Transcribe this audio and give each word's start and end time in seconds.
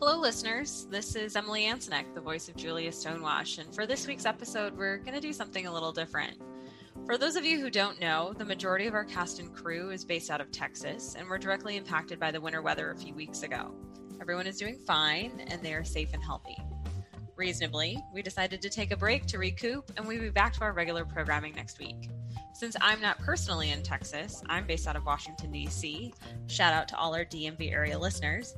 Hello, 0.00 0.16
listeners. 0.16 0.86
This 0.92 1.16
is 1.16 1.34
Emily 1.34 1.64
Antonek, 1.64 2.14
the 2.14 2.20
voice 2.20 2.48
of 2.48 2.54
Julia 2.54 2.92
Stonewash. 2.92 3.58
And 3.58 3.74
for 3.74 3.84
this 3.84 4.06
week's 4.06 4.26
episode, 4.26 4.78
we're 4.78 4.98
going 4.98 5.14
to 5.14 5.20
do 5.20 5.32
something 5.32 5.66
a 5.66 5.72
little 5.72 5.90
different. 5.90 6.40
For 7.04 7.18
those 7.18 7.34
of 7.34 7.44
you 7.44 7.58
who 7.58 7.68
don't 7.68 8.00
know, 8.00 8.32
the 8.32 8.44
majority 8.44 8.86
of 8.86 8.94
our 8.94 9.04
cast 9.04 9.40
and 9.40 9.52
crew 9.52 9.90
is 9.90 10.04
based 10.04 10.30
out 10.30 10.40
of 10.40 10.52
Texas, 10.52 11.16
and 11.18 11.28
we're 11.28 11.36
directly 11.36 11.76
impacted 11.76 12.20
by 12.20 12.30
the 12.30 12.40
winter 12.40 12.62
weather 12.62 12.92
a 12.92 12.96
few 12.96 13.12
weeks 13.12 13.42
ago. 13.42 13.74
Everyone 14.20 14.46
is 14.46 14.58
doing 14.58 14.78
fine, 14.86 15.44
and 15.48 15.60
they 15.64 15.74
are 15.74 15.82
safe 15.82 16.10
and 16.14 16.22
healthy. 16.22 16.56
Reasonably, 17.34 18.00
we 18.14 18.22
decided 18.22 18.62
to 18.62 18.70
take 18.70 18.92
a 18.92 18.96
break 18.96 19.26
to 19.26 19.38
recoup, 19.38 19.90
and 19.96 20.06
we'll 20.06 20.20
be 20.20 20.30
back 20.30 20.52
to 20.52 20.60
our 20.60 20.72
regular 20.72 21.04
programming 21.04 21.56
next 21.56 21.80
week. 21.80 22.08
Since 22.54 22.76
I'm 22.80 23.00
not 23.00 23.18
personally 23.18 23.70
in 23.70 23.82
Texas, 23.82 24.42
I'm 24.48 24.66
based 24.66 24.86
out 24.86 24.96
of 24.96 25.04
Washington, 25.04 25.52
D.C. 25.52 26.12
Shout 26.46 26.72
out 26.72 26.88
to 26.88 26.96
all 26.96 27.14
our 27.14 27.24
DMV 27.24 27.72
area 27.72 27.98
listeners. 27.98 28.56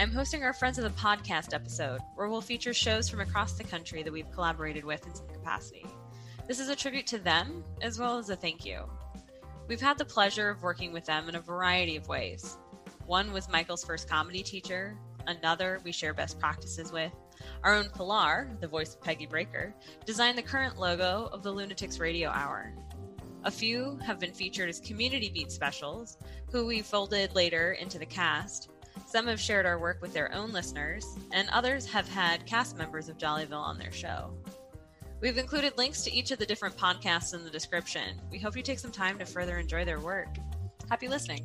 I'm 0.00 0.12
hosting 0.12 0.42
our 0.44 0.54
Friends 0.54 0.78
of 0.78 0.84
the 0.84 0.98
Podcast 0.98 1.52
episode, 1.52 2.00
where 2.14 2.30
we'll 2.30 2.40
feature 2.40 2.72
shows 2.72 3.06
from 3.06 3.20
across 3.20 3.52
the 3.52 3.64
country 3.64 4.02
that 4.02 4.10
we've 4.10 4.32
collaborated 4.32 4.82
with 4.82 5.06
in 5.06 5.14
some 5.14 5.28
capacity. 5.28 5.84
This 6.48 6.58
is 6.58 6.70
a 6.70 6.74
tribute 6.74 7.06
to 7.08 7.18
them, 7.18 7.62
as 7.82 7.98
well 7.98 8.16
as 8.16 8.30
a 8.30 8.36
thank 8.36 8.64
you. 8.64 8.88
We've 9.68 9.78
had 9.78 9.98
the 9.98 10.06
pleasure 10.06 10.48
of 10.48 10.62
working 10.62 10.94
with 10.94 11.04
them 11.04 11.28
in 11.28 11.34
a 11.34 11.40
variety 11.40 11.96
of 11.96 12.08
ways. 12.08 12.56
One 13.04 13.30
was 13.30 13.50
Michael's 13.50 13.84
first 13.84 14.08
comedy 14.08 14.42
teacher, 14.42 14.96
another 15.26 15.82
we 15.84 15.92
share 15.92 16.14
best 16.14 16.40
practices 16.40 16.90
with. 16.90 17.12
Our 17.62 17.74
own 17.74 17.90
Pilar, 17.90 18.50
the 18.58 18.68
voice 18.68 18.94
of 18.94 19.02
Peggy 19.02 19.26
Breaker, 19.26 19.74
designed 20.06 20.38
the 20.38 20.42
current 20.42 20.78
logo 20.78 21.28
of 21.30 21.42
the 21.42 21.52
Lunatics 21.52 21.98
Radio 21.98 22.30
Hour. 22.30 22.72
A 23.44 23.50
few 23.50 23.98
have 24.02 24.18
been 24.18 24.32
featured 24.32 24.70
as 24.70 24.80
community 24.80 25.28
beat 25.28 25.52
specials, 25.52 26.16
who 26.50 26.64
we 26.64 26.80
folded 26.80 27.34
later 27.34 27.72
into 27.72 27.98
the 27.98 28.06
cast, 28.06 28.70
some 29.10 29.26
have 29.26 29.40
shared 29.40 29.66
our 29.66 29.76
work 29.76 30.00
with 30.00 30.12
their 30.12 30.32
own 30.32 30.52
listeners, 30.52 31.04
and 31.32 31.48
others 31.50 31.84
have 31.86 32.08
had 32.08 32.46
cast 32.46 32.78
members 32.78 33.08
of 33.08 33.18
Jollyville 33.18 33.52
on 33.60 33.76
their 33.76 33.90
show. 33.90 34.32
We've 35.20 35.36
included 35.36 35.76
links 35.76 36.02
to 36.04 36.12
each 36.12 36.30
of 36.30 36.38
the 36.38 36.46
different 36.46 36.76
podcasts 36.76 37.34
in 37.34 37.42
the 37.42 37.50
description. 37.50 38.20
We 38.30 38.38
hope 38.38 38.56
you 38.56 38.62
take 38.62 38.78
some 38.78 38.92
time 38.92 39.18
to 39.18 39.26
further 39.26 39.58
enjoy 39.58 39.84
their 39.84 39.98
work. 39.98 40.28
Happy 40.88 41.08
listening. 41.08 41.44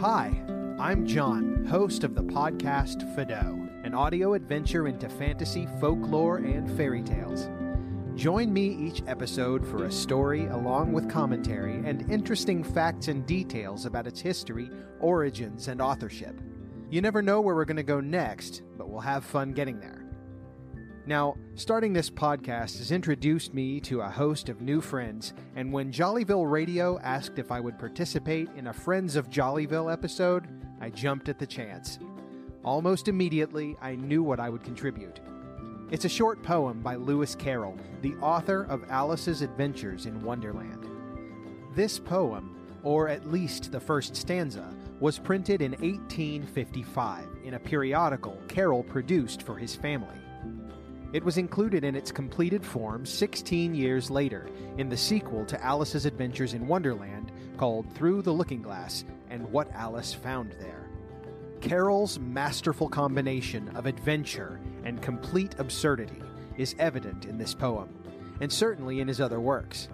Hi, 0.00 0.37
I'm 0.88 1.06
Jon, 1.06 1.66
host 1.66 2.02
of 2.02 2.14
the 2.14 2.22
podcast 2.22 3.14
Fadó, 3.14 3.68
an 3.84 3.92
audio 3.92 4.32
adventure 4.32 4.88
into 4.88 5.06
fantasy, 5.06 5.68
folklore, 5.78 6.38
and 6.38 6.74
fairy 6.78 7.02
tales. 7.02 7.50
Join 8.14 8.50
me 8.50 8.68
each 8.68 9.02
episode 9.06 9.66
for 9.66 9.84
a 9.84 9.92
story 9.92 10.46
along 10.46 10.94
with 10.94 11.10
commentary 11.10 11.74
and 11.86 12.10
interesting 12.10 12.64
facts 12.64 13.08
and 13.08 13.26
details 13.26 13.84
about 13.84 14.06
its 14.06 14.18
history, 14.18 14.70
origins, 14.98 15.68
and 15.68 15.82
authorship. 15.82 16.40
You 16.88 17.02
never 17.02 17.20
know 17.20 17.42
where 17.42 17.54
we're 17.54 17.66
going 17.66 17.76
to 17.76 17.82
go 17.82 18.00
next, 18.00 18.62
but 18.78 18.88
we'll 18.88 19.00
have 19.00 19.26
fun 19.26 19.52
getting 19.52 19.80
there. 19.80 20.06
Now, 21.04 21.36
starting 21.54 21.92
this 21.92 22.08
podcast 22.08 22.78
has 22.78 22.92
introduced 22.92 23.52
me 23.52 23.78
to 23.82 24.00
a 24.00 24.08
host 24.08 24.48
of 24.48 24.62
new 24.62 24.80
friends, 24.80 25.34
and 25.54 25.70
when 25.70 25.92
Jollyville 25.92 26.50
Radio 26.50 26.98
asked 27.00 27.38
if 27.38 27.52
I 27.52 27.60
would 27.60 27.78
participate 27.78 28.48
in 28.56 28.68
a 28.68 28.72
Friends 28.72 29.16
of 29.16 29.28
Jollyville 29.28 29.92
episode, 29.92 30.48
I 30.80 30.90
jumped 30.90 31.28
at 31.28 31.38
the 31.38 31.46
chance. 31.46 31.98
Almost 32.64 33.08
immediately, 33.08 33.76
I 33.80 33.94
knew 33.94 34.22
what 34.22 34.40
I 34.40 34.50
would 34.50 34.62
contribute. 34.62 35.20
It's 35.90 36.04
a 36.04 36.08
short 36.08 36.42
poem 36.42 36.80
by 36.80 36.96
Lewis 36.96 37.34
Carroll, 37.34 37.78
the 38.02 38.14
author 38.16 38.64
of 38.64 38.84
Alice's 38.90 39.42
Adventures 39.42 40.06
in 40.06 40.22
Wonderland. 40.22 40.86
This 41.74 41.98
poem, 41.98 42.56
or 42.82 43.08
at 43.08 43.30
least 43.30 43.72
the 43.72 43.80
first 43.80 44.14
stanza, 44.14 44.74
was 45.00 45.18
printed 45.18 45.62
in 45.62 45.72
1855 45.72 47.26
in 47.44 47.54
a 47.54 47.58
periodical 47.58 48.38
Carroll 48.48 48.82
produced 48.82 49.42
for 49.42 49.56
his 49.56 49.74
family. 49.74 50.18
It 51.12 51.24
was 51.24 51.38
included 51.38 51.84
in 51.84 51.94
its 51.94 52.12
completed 52.12 52.62
form 52.64 53.06
16 53.06 53.74
years 53.74 54.10
later 54.10 54.50
in 54.76 54.90
the 54.90 54.96
sequel 54.96 55.46
to 55.46 55.64
Alice's 55.64 56.04
Adventures 56.04 56.52
in 56.52 56.66
Wonderland 56.66 57.32
called 57.56 57.90
Through 57.94 58.22
the 58.22 58.32
Looking 58.32 58.60
Glass 58.60 59.04
and 59.30 59.50
What 59.50 59.72
Alice 59.72 60.12
Found 60.12 60.52
There. 60.60 60.77
Carroll's 61.60 62.18
masterful 62.18 62.88
combination 62.88 63.68
of 63.76 63.86
adventure 63.86 64.60
and 64.84 65.02
complete 65.02 65.54
absurdity 65.58 66.22
is 66.56 66.74
evident 66.78 67.24
in 67.24 67.38
this 67.38 67.54
poem, 67.54 67.88
and 68.40 68.52
certainly 68.52 69.00
in 69.00 69.08
his 69.08 69.20
other 69.20 69.40
works. 69.40 69.88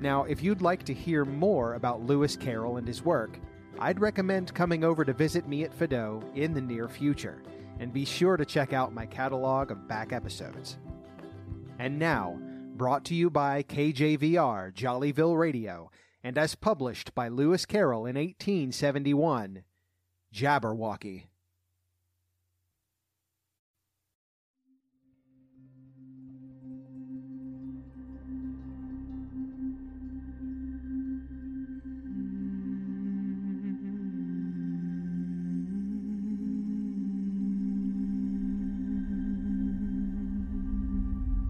Now, 0.00 0.24
if 0.24 0.42
you'd 0.42 0.62
like 0.62 0.84
to 0.84 0.94
hear 0.94 1.24
more 1.24 1.74
about 1.74 2.02
Lewis 2.02 2.36
Carroll 2.36 2.76
and 2.76 2.86
his 2.86 3.04
work, 3.04 3.38
I'd 3.78 4.00
recommend 4.00 4.54
coming 4.54 4.84
over 4.84 5.04
to 5.04 5.12
visit 5.12 5.48
me 5.48 5.64
at 5.64 5.76
Fadó 5.76 6.22
in 6.36 6.54
the 6.54 6.60
near 6.60 6.88
future, 6.88 7.42
and 7.80 7.92
be 7.92 8.04
sure 8.04 8.36
to 8.36 8.44
check 8.44 8.72
out 8.72 8.92
my 8.92 9.06
catalog 9.06 9.70
of 9.70 9.88
back 9.88 10.12
episodes. 10.12 10.78
And 11.78 11.98
now, 11.98 12.38
brought 12.74 13.04
to 13.06 13.14
you 13.14 13.30
by 13.30 13.62
KJVR 13.62 14.72
Jollyville 14.74 15.38
Radio, 15.38 15.90
and 16.22 16.36
as 16.36 16.54
published 16.54 17.14
by 17.14 17.28
Lewis 17.28 17.66
Carroll 17.66 18.06
in 18.06 18.16
1871, 18.16 19.62
Jabberwocky. 20.32 21.24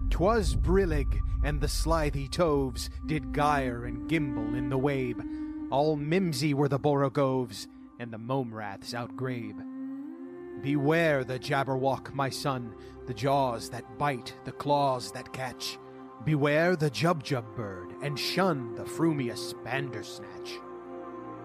Twas 0.09 0.53
brillig, 0.53 1.17
and 1.45 1.61
the 1.61 1.69
slithy 1.69 2.27
toves 2.27 2.89
did 3.05 3.33
gyre 3.33 3.85
and 3.85 4.09
gimble 4.09 4.53
in 4.53 4.69
the 4.69 4.77
wabe. 4.77 5.21
All 5.71 5.95
mimsy 5.95 6.53
were 6.53 6.67
the 6.67 6.77
borogoves, 6.77 7.69
and 7.99 8.11
the 8.11 8.17
mome 8.17 8.53
raths 8.53 8.93
outgrabe. 8.93 9.61
Beware 10.61 11.23
the 11.23 11.37
jabberwock, 11.37 12.13
my 12.13 12.29
son, 12.29 12.73
the 13.05 13.13
jaws 13.13 13.69
that 13.69 13.97
bite, 13.97 14.33
the 14.45 14.51
claws 14.51 15.11
that 15.11 15.31
catch. 15.31 15.77
Beware 16.25 16.75
the 16.75 16.89
jubjub 16.89 17.55
bird, 17.55 17.93
and 18.01 18.19
shun 18.19 18.75
the 18.75 18.85
frumious 18.85 19.53
bandersnatch. 19.63 20.59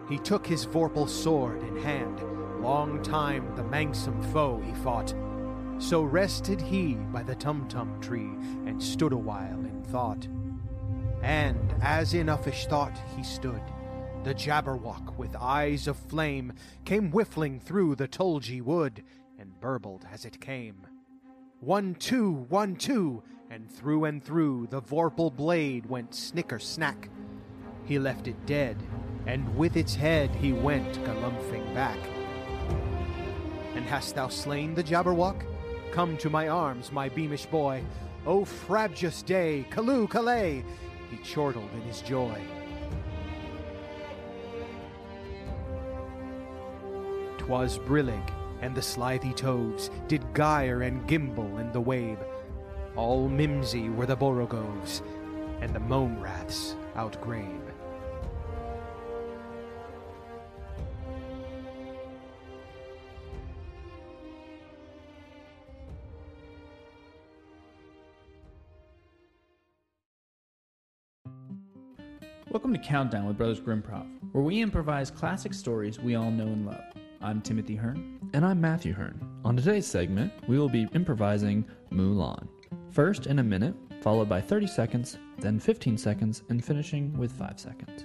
He 0.08 0.18
took 0.18 0.46
his 0.46 0.66
vorpal 0.66 1.08
sword 1.08 1.62
in 1.62 1.76
hand, 1.82 2.22
long 2.60 3.02
time 3.02 3.54
the 3.56 3.62
manxome 3.62 4.32
foe 4.32 4.60
he 4.60 4.74
fought. 4.82 5.14
So 5.78 6.02
rested 6.02 6.60
he 6.60 6.94
by 6.94 7.22
the 7.22 7.36
tumtum 7.36 8.00
tree, 8.00 8.32
and 8.66 8.82
stood 8.82 9.12
awhile 9.12 9.60
in 9.60 9.82
thought. 9.84 10.26
And 11.22 11.74
as 11.82 12.14
in 12.14 12.26
uffish 12.26 12.66
thought 12.66 12.98
he 13.16 13.22
stood, 13.22 13.62
the 14.24 14.34
Jabberwock, 14.34 15.18
with 15.18 15.36
eyes 15.36 15.86
of 15.86 15.98
flame, 15.98 16.54
came 16.86 17.10
whiffling 17.10 17.60
through 17.60 17.94
the 17.94 18.08
tulgey 18.08 18.62
wood, 18.62 19.02
and 19.38 19.60
burbled 19.60 20.06
as 20.10 20.24
it 20.24 20.40
came. 20.40 20.86
One, 21.60 21.94
two, 21.96 22.46
one, 22.48 22.76
two, 22.76 23.22
and 23.50 23.70
through 23.70 24.06
and 24.06 24.24
through 24.24 24.68
the 24.70 24.80
vorpal 24.80 25.30
blade 25.30 25.84
went 25.84 26.14
snicker 26.14 26.58
snack. 26.58 27.10
He 27.84 27.98
left 27.98 28.26
it 28.26 28.46
dead, 28.46 28.78
and 29.26 29.54
with 29.58 29.76
its 29.76 29.94
head 29.94 30.30
he 30.36 30.54
went 30.54 31.04
galumphing 31.04 31.74
back. 31.74 31.98
And 33.74 33.84
hast 33.84 34.14
thou 34.14 34.28
slain 34.28 34.74
the 34.74 34.82
Jabberwock? 34.82 35.44
Come 35.92 36.16
to 36.16 36.30
my 36.30 36.48
arms, 36.48 36.90
my 36.90 37.10
beamish 37.10 37.44
boy. 37.44 37.84
O 38.26 38.46
frabjous 38.46 39.22
day, 39.22 39.66
Callooh, 39.70 40.08
Callay! 40.08 40.64
He 41.10 41.18
chortled 41.18 41.68
in 41.74 41.82
his 41.82 42.00
joy. 42.00 42.40
Twas 47.44 47.78
brillig, 47.78 48.32
and 48.62 48.74
the 48.74 48.80
slithy 48.80 49.34
toves 49.34 49.90
did 50.08 50.24
gyre 50.32 50.80
and 50.80 51.06
gimble 51.06 51.58
in 51.58 51.70
the 51.72 51.80
wabe. 51.80 52.18
All 52.96 53.28
mimsy 53.28 53.90
were 53.90 54.06
the 54.06 54.16
borogoves, 54.16 55.02
and 55.60 55.74
the 55.74 55.80
mome 55.80 56.18
raths 56.22 56.74
outgrabe. 56.96 57.60
Welcome 72.48 72.72
to 72.72 72.78
Countdown 72.78 73.26
with 73.26 73.36
Brothers 73.36 73.60
Grimmprov, 73.60 74.06
where 74.32 74.42
we 74.42 74.62
improvise 74.62 75.10
classic 75.10 75.52
stories 75.52 75.98
we 75.98 76.14
all 76.14 76.30
know 76.30 76.46
and 76.46 76.64
love. 76.64 77.03
I'm 77.24 77.40
Timothy 77.40 77.74
Hearn. 77.74 78.18
And 78.34 78.44
I'm 78.44 78.60
Matthew 78.60 78.92
Hearn. 78.92 79.18
On 79.46 79.56
today's 79.56 79.86
segment, 79.86 80.30
we 80.46 80.58
will 80.58 80.68
be 80.68 80.86
improvising 80.92 81.64
Mulan. 81.90 82.46
First 82.90 83.26
in 83.26 83.38
a 83.38 83.42
minute, 83.42 83.74
followed 84.02 84.28
by 84.28 84.42
30 84.42 84.66
seconds, 84.66 85.16
then 85.38 85.58
15 85.58 85.96
seconds, 85.96 86.42
and 86.50 86.62
finishing 86.62 87.16
with 87.16 87.32
5 87.32 87.58
seconds. 87.58 88.04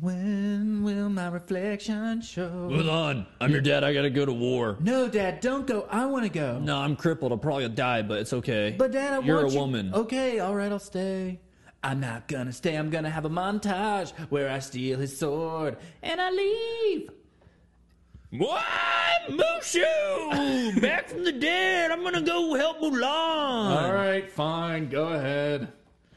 When 0.00 0.82
will 0.82 1.08
my 1.10 1.28
reflection 1.28 2.20
show? 2.22 2.68
Mulan, 2.70 3.24
I'm 3.40 3.52
your 3.52 3.60
dad. 3.60 3.84
I 3.84 3.94
gotta 3.94 4.10
go 4.10 4.26
to 4.26 4.32
war. 4.32 4.76
No, 4.80 5.08
Dad, 5.08 5.38
don't 5.38 5.64
go. 5.64 5.86
I 5.90 6.06
want 6.06 6.24
to 6.24 6.28
go. 6.28 6.58
No, 6.58 6.76
I'm 6.76 6.96
crippled. 6.96 7.30
I'll 7.30 7.38
probably 7.38 7.68
die, 7.68 8.02
but 8.02 8.18
it's 8.18 8.32
okay. 8.32 8.74
But 8.76 8.90
Dad, 8.90 9.12
I 9.12 9.24
You're 9.24 9.36
want 9.36 9.48
a 9.48 9.52
you- 9.54 9.60
woman. 9.60 9.94
Okay, 9.94 10.40
all 10.40 10.56
right, 10.56 10.72
I'll 10.72 10.80
stay. 10.80 11.40
I'm 11.84 12.00
not 12.00 12.28
gonna 12.28 12.50
stay. 12.50 12.76
I'm 12.76 12.88
gonna 12.88 13.10
have 13.10 13.26
a 13.26 13.30
montage 13.30 14.12
where 14.30 14.50
I 14.50 14.58
steal 14.58 14.98
his 14.98 15.16
sword 15.18 15.76
and 16.02 16.18
I 16.18 16.30
leave. 16.30 17.10
What? 18.30 18.64
Mushu! 19.28 20.80
Back 20.80 21.10
from 21.10 21.24
the 21.24 21.32
dead. 21.32 21.90
I'm 21.90 22.02
gonna 22.02 22.22
go 22.22 22.54
help 22.54 22.80
Mulan. 22.80 23.02
All 23.04 23.92
right, 23.92 24.30
fine. 24.30 24.88
Go 24.88 25.08
ahead. 25.08 25.68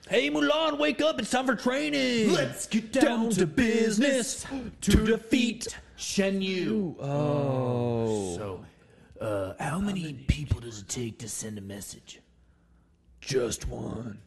Hey, 0.09 0.29
Mulan, 0.29 0.79
wake 0.79 1.01
up. 1.01 1.19
It's 1.19 1.31
time 1.31 1.45
for 1.45 1.55
training. 1.55 2.31
Let's 2.31 2.65
get 2.65 2.93
down, 2.93 3.29
to 3.31 3.45
business 3.45 4.45
to 4.81 5.05
defeat 5.05 5.67
Shan 5.97 6.41
Yu. 6.41 6.95
Oh. 7.01 8.37
So, 8.37 8.65
uh, 9.19 9.53
how 9.59 9.79
many 9.79 10.13
people 10.13 10.61
does 10.61 10.79
it 10.79 10.87
take 10.87 11.19
to 11.19 11.27
send 11.27 11.57
a 11.57 11.61
message? 11.61 12.21
Just 13.19 13.67
one. 13.67 14.19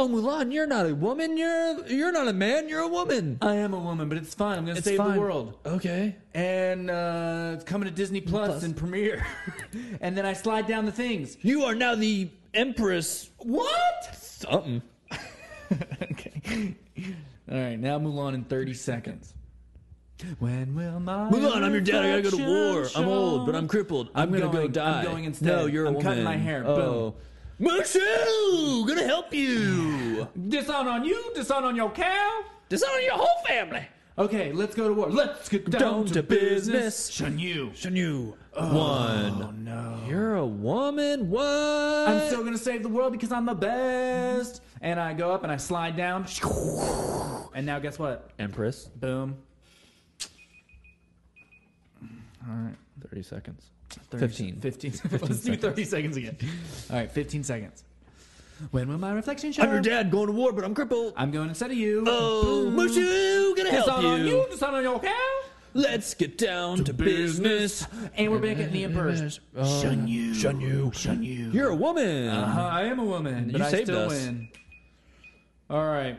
Oh, 0.00 0.06
Mulan, 0.08 0.52
you're 0.52 0.68
not 0.68 0.86
a 0.86 0.94
woman. 0.94 1.36
You're 1.36 1.84
you're 1.88 2.12
not 2.12 2.28
a 2.28 2.32
man. 2.32 2.68
You're 2.68 2.82
a 2.82 2.88
woman. 2.88 3.36
I 3.42 3.56
am 3.56 3.74
a 3.74 3.80
woman, 3.80 4.08
but 4.08 4.16
it's 4.16 4.32
fine. 4.32 4.56
I'm 4.56 4.64
gonna 4.64 4.78
It's 4.78 4.86
save 4.86 4.96
fine. 4.98 5.14
the 5.14 5.20
world. 5.20 5.58
Okay. 5.66 6.14
And 6.34 6.88
uh, 6.88 7.50
it's 7.54 7.64
coming 7.64 7.88
to 7.88 7.94
Disney 7.94 8.20
Plus, 8.20 8.46
Plus. 8.48 8.62
and 8.62 8.76
premiere. 8.76 9.26
and 10.00 10.16
then 10.16 10.24
I 10.24 10.34
slide 10.34 10.68
down 10.68 10.86
the 10.86 10.92
things. 10.92 11.36
You 11.42 11.64
are 11.64 11.74
now 11.74 11.96
the 11.96 12.30
Empress. 12.54 13.28
What? 13.38 14.14
Something. 14.14 14.82
okay. 16.02 16.76
All 17.50 17.56
right, 17.58 17.76
now 17.76 17.98
Mulan 17.98 18.34
in 18.34 18.44
30 18.44 18.74
seconds. 18.74 19.34
When 20.38 20.76
will 20.76 21.00
my 21.00 21.28
Mulan, 21.28 21.62
I'm 21.64 21.72
your 21.72 21.80
dad. 21.80 22.04
I 22.04 22.20
gotta 22.20 22.22
go 22.22 22.30
to 22.36 22.44
war. 22.46 22.76
reflection 22.82 23.02
I'm 23.02 23.08
old, 23.08 23.46
but 23.46 23.52
show? 23.52 23.58
I'm 23.58 23.66
crippled. 23.66 24.10
I'm, 24.14 24.30
gonna 24.30 24.42
going- 24.42 24.52
go 24.52 24.68
die. 24.68 25.00
I'm 25.00 25.04
going 25.04 25.24
instead. 25.24 25.46
No, 25.46 25.66
you're 25.66 25.86
a 25.86 25.88
I'm 25.88 25.94
woman. 25.94 26.08
cutting 26.08 26.24
my 26.24 26.36
hair. 26.36 26.64
Oh. 26.64 27.14
Mushu! 27.60 28.86
Gonna 28.86 29.04
help 29.04 29.34
you. 29.34 30.28
Dishonor 30.48 30.90
on 30.90 31.04
you, 31.04 31.32
dishonor 31.34 31.66
on 31.66 31.76
your 31.76 31.90
cow. 31.90 32.44
Dishonor 32.68 33.00
your 33.00 33.14
whole 33.14 33.44
family. 33.46 33.86
Okay, 34.18 34.52
let's 34.52 34.74
go 34.74 34.88
to 34.88 34.94
war. 34.94 35.08
Let's 35.08 35.48
get 35.48 35.70
down, 35.70 36.06
to, 36.06 36.24
business. 36.24 37.08
Shun 37.08 37.38
you. 37.38 37.70
Shan 37.72 37.94
Yu. 37.94 38.36
Oh, 38.54 38.76
One. 38.76 39.42
Oh 39.42 39.50
no. 39.52 40.00
You're 40.08 40.34
a 40.34 40.46
woman. 40.46 41.30
What? 41.30 41.44
I'm 41.46 42.26
still 42.26 42.42
gonna 42.42 42.58
save 42.58 42.82
the 42.82 42.88
world 42.88 43.12
because 43.12 43.30
I'm 43.30 43.46
the 43.46 43.54
best. 43.54 44.60
And 44.80 44.98
I 44.98 45.12
go 45.14 45.30
up 45.32 45.44
and 45.44 45.52
I 45.52 45.56
slide 45.56 45.96
down. 45.96 46.26
And 47.54 47.64
now 47.64 47.78
guess 47.78 47.96
what? 47.98 48.30
Empress. 48.40 48.86
Boom. 48.86 49.36
All 52.48 52.56
right. 52.56 52.76
30 53.08 53.22
seconds. 53.22 53.70
30 53.90 54.26
15. 54.28 54.60
15. 54.60 54.92
Let's 55.22 55.40
do 55.40 55.56
30 55.56 55.84
seconds 55.84 56.16
again. 56.16 56.36
All 56.90 56.96
right, 56.96 57.10
15 57.10 57.42
seconds. 57.44 57.84
When 58.72 58.88
will 58.88 58.98
my 58.98 59.12
reflection 59.12 59.52
show? 59.52 59.62
I'm 59.62 59.70
your 59.70 59.80
dad 59.80 60.10
going 60.10 60.26
to 60.26 60.32
war, 60.32 60.52
but 60.52 60.64
I'm 60.64 60.74
crippled. 60.74 61.14
I'm 61.16 61.30
going 61.30 61.48
instead 61.48 61.70
of 61.70 61.76
you. 61.76 62.02
Oh, 62.06 62.66
Mushu, 62.74 63.56
gonna 63.56 63.70
help 63.70 63.84
Dishonor 63.86 64.08
on 64.08 64.20
you. 64.26 64.26
you, 64.40 64.46
dishonor 64.50 64.76
on 64.78 64.82
your 64.82 64.98
cow. 65.00 65.40
Let's 65.74 66.14
get 66.14 66.38
down 66.38 66.82
to, 66.84 66.92
business. 66.92 67.86
And 68.14 68.32
we're 68.32 68.40
back 68.40 68.58
at 68.58 68.72
the 68.72 68.82
Emperor's. 68.84 69.38
Uh, 69.56 69.80
Shun 69.80 70.08
you. 70.08 70.34
Shun 70.34 70.60
you. 70.60 70.90
Shun 70.92 71.22
you. 71.22 71.50
You're 71.50 71.68
a 71.68 71.76
woman. 71.76 72.28
Uh-huh, 72.28 72.60
I 72.62 72.82
am 72.84 72.98
a 72.98 73.04
woman, 73.04 73.50
but 73.52 73.58
You 73.60 73.64
I 73.66 73.70
saved 73.70 73.86
still 73.86 73.98
us. 74.06 74.10
win. 74.12 74.48
All 75.70 75.86
right. 75.86 76.18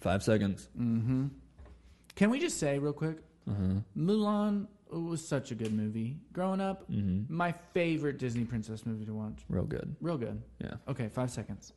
Five 0.00 0.22
seconds. 0.22 0.68
Can 0.76 2.30
we 2.30 2.38
just 2.38 2.58
say 2.58 2.78
real 2.78 2.92
quick? 2.92 3.18
Uh-huh. 3.50 3.80
Mulan 3.98 4.66
was 4.90 5.26
such 5.26 5.50
a 5.50 5.54
good 5.54 5.72
movie. 5.72 6.16
Growing 6.32 6.60
up, 6.60 6.90
Mm-hmm. 6.90 7.34
my 7.34 7.52
favorite 7.74 8.18
Disney 8.18 8.44
princess 8.44 8.86
movie 8.86 9.04
to 9.06 9.14
watch. 9.14 9.38
Real 9.48 9.64
good. 9.64 9.94
Real 10.00 10.16
good. 10.18 10.40
Yeah. 10.62 10.74
Okay, 10.88 11.08
five 11.08 11.30
seconds. 11.30 11.72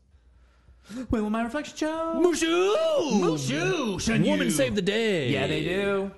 Wait, 0.95 1.21
will 1.21 1.29
my 1.29 1.43
reflection 1.43 1.75
show? 1.75 2.13
Mushu! 2.15 2.75
Mushu! 3.21 4.25
Woman 4.25 4.47
you. 4.47 4.51
save 4.51 4.75
the 4.75 4.81
day. 4.81 5.29
Yeah, 5.29 5.45
they 5.47 5.63
do. 5.63 6.11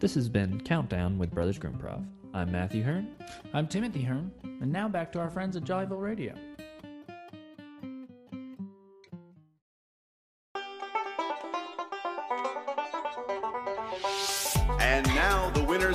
This 0.00 0.14
has 0.14 0.28
been 0.28 0.60
Countdown 0.60 1.18
with 1.18 1.30
Brothers 1.30 1.58
Grimmprov. 1.58 2.04
I'm 2.34 2.50
Matthew 2.50 2.82
Hearn. 2.82 3.14
I'm 3.52 3.66
Timothy 3.68 4.02
Hearn, 4.02 4.30
and 4.42 4.72
now 4.72 4.88
back 4.88 5.12
to 5.12 5.20
our 5.20 5.30
friends 5.30 5.56
at 5.56 5.62
Jollyville 5.64 6.00
Radio. 6.00 6.34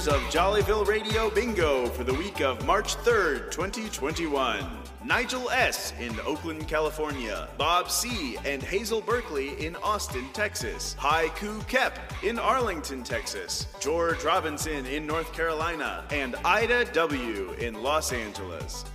Of 0.10 0.22
Jollyville 0.24 0.88
Radio 0.88 1.30
Bingo 1.30 1.86
for 1.86 2.04
the 2.04 2.14
week 2.16 2.42
of 2.42 2.66
March 2.66 2.96
3rd, 2.98 3.52
2021. 3.52 4.66
Nigel 5.06 5.50
S. 5.52 5.94
in 6.00 6.20
Oakland, 6.22 6.68
California. 6.68 7.48
Bob 7.60 7.92
C. 7.92 8.36
and 8.44 8.64
Hazel 8.64 9.02
Berkeley 9.02 9.64
in 9.64 9.76
Austin, 9.78 10.26
Texas. 10.34 10.96
Haiku 10.98 11.66
Kep 11.68 12.00
in 12.24 12.40
Arlington, 12.40 13.04
Texas. 13.04 13.68
George 13.80 14.24
Robinson 14.24 14.88
in 14.88 15.06
North 15.06 15.32
Carolina. 15.32 16.04
And 16.12 16.36
Ida 16.44 16.86
W. 16.86 17.52
in 17.60 17.76
Los 17.76 18.12
Angeles. 18.12 18.86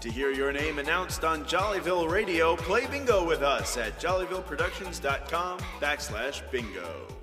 To 0.00 0.10
hear 0.10 0.32
your 0.32 0.52
name 0.52 0.80
announced 0.80 1.24
on 1.24 1.44
Jollyville 1.44 2.10
Radio, 2.10 2.56
play 2.56 2.86
bingo 2.86 3.24
with 3.24 3.42
us 3.42 3.76
at 3.76 4.00
jollyvilleproductions.com 4.00 5.58
backslash 5.80 6.42
bingo. 6.50 7.17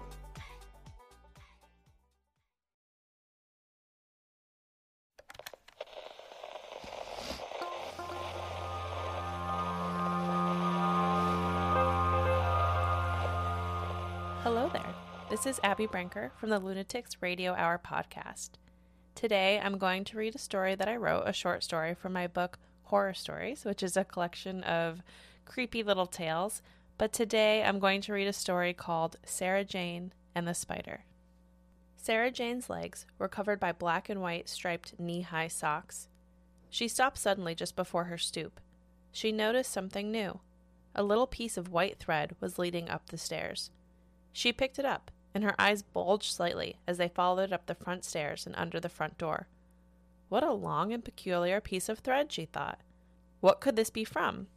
This 15.35 15.57
is 15.57 15.59
Abby 15.65 15.85
Brenker 15.85 16.31
from 16.39 16.49
the 16.49 16.59
Lunatics 16.59 17.21
Radio 17.21 17.55
Hour 17.55 17.77
podcast. 17.85 18.51
Today 19.15 19.59
I'm 19.61 19.77
going 19.77 20.05
to 20.05 20.17
read 20.17 20.33
a 20.33 20.37
story 20.37 20.75
that 20.75 20.87
I 20.87 20.95
wrote, 20.95 21.23
a 21.25 21.33
short 21.33 21.61
story 21.61 21.93
from 21.93 22.13
my 22.13 22.25
book 22.25 22.57
Horror 22.83 23.13
Stories, 23.13 23.65
which 23.65 23.83
is 23.83 23.97
a 23.97 24.05
collection 24.05 24.63
of 24.63 25.03
creepy 25.43 25.83
little 25.83 26.05
tales. 26.05 26.61
But 26.97 27.11
today 27.11 27.63
I'm 27.63 27.79
going 27.79 27.99
to 28.03 28.13
read 28.13 28.29
a 28.29 28.31
story 28.31 28.71
called 28.73 29.17
Sarah 29.25 29.65
Jane 29.65 30.13
and 30.33 30.47
the 30.47 30.53
Spider. 30.53 31.03
Sarah 31.97 32.31
Jane's 32.31 32.69
legs 32.69 33.05
were 33.19 33.27
covered 33.27 33.59
by 33.59 33.73
black 33.73 34.07
and 34.07 34.21
white 34.21 34.47
striped 34.47 34.97
knee 34.97 35.23
high 35.23 35.49
socks. 35.49 36.07
She 36.69 36.87
stopped 36.87 37.17
suddenly 37.17 37.53
just 37.55 37.75
before 37.75 38.05
her 38.05 38.17
stoop. 38.17 38.61
She 39.11 39.33
noticed 39.33 39.73
something 39.73 40.09
new. 40.09 40.39
A 40.95 41.03
little 41.03 41.27
piece 41.27 41.57
of 41.57 41.73
white 41.73 41.99
thread 41.99 42.37
was 42.39 42.57
leading 42.57 42.87
up 42.89 43.07
the 43.07 43.17
stairs. 43.17 43.69
She 44.31 44.53
picked 44.53 44.79
it 44.79 44.85
up, 44.85 45.11
and 45.35 45.43
her 45.43 45.53
eyes 45.59 45.83
bulged 45.83 46.31
slightly 46.31 46.77
as 46.87 46.97
they 46.97 47.09
followed 47.09 47.51
up 47.51 47.65
the 47.65 47.75
front 47.75 48.05
stairs 48.05 48.47
and 48.47 48.55
under 48.55 48.79
the 48.79 48.89
front 48.89 49.17
door. 49.17 49.47
What 50.29 50.43
a 50.43 50.53
long 50.53 50.93
and 50.93 51.03
peculiar 51.03 51.61
piece 51.61 51.89
of 51.89 51.99
thread, 51.99 52.31
she 52.31 52.45
thought. 52.45 52.79
What 53.41 53.59
could 53.61 53.75
this 53.75 53.89
be 53.89 54.05
from? 54.05 54.47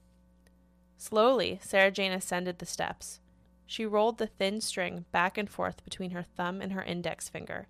Slowly, 0.97 1.59
Sarah 1.63 1.91
Jane 1.91 2.13
ascended 2.13 2.59
the 2.59 2.67
steps. 2.67 3.21
She 3.67 3.85
rolled 3.85 4.19
the 4.19 4.29
thin 4.29 4.61
string 4.61 5.05
back 5.13 5.37
and 5.37 5.51
forth 5.51 5.85
between 5.85 6.13
her 6.13 6.23
thumb 6.23 6.63
and 6.63 6.73
her 6.73 6.83
index 6.83 7.29
finger. 7.29 7.67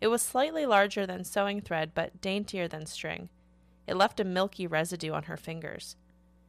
It 0.00 0.06
was 0.06 0.22
slightly 0.22 0.64
larger 0.64 1.06
than 1.06 1.24
sewing 1.24 1.60
thread, 1.60 1.92
but 1.94 2.20
daintier 2.20 2.68
than 2.68 2.86
string. 2.86 3.28
It 3.86 3.96
left 3.96 4.20
a 4.20 4.24
milky 4.24 4.66
residue 4.66 5.12
on 5.12 5.24
her 5.24 5.36
fingers, 5.36 5.96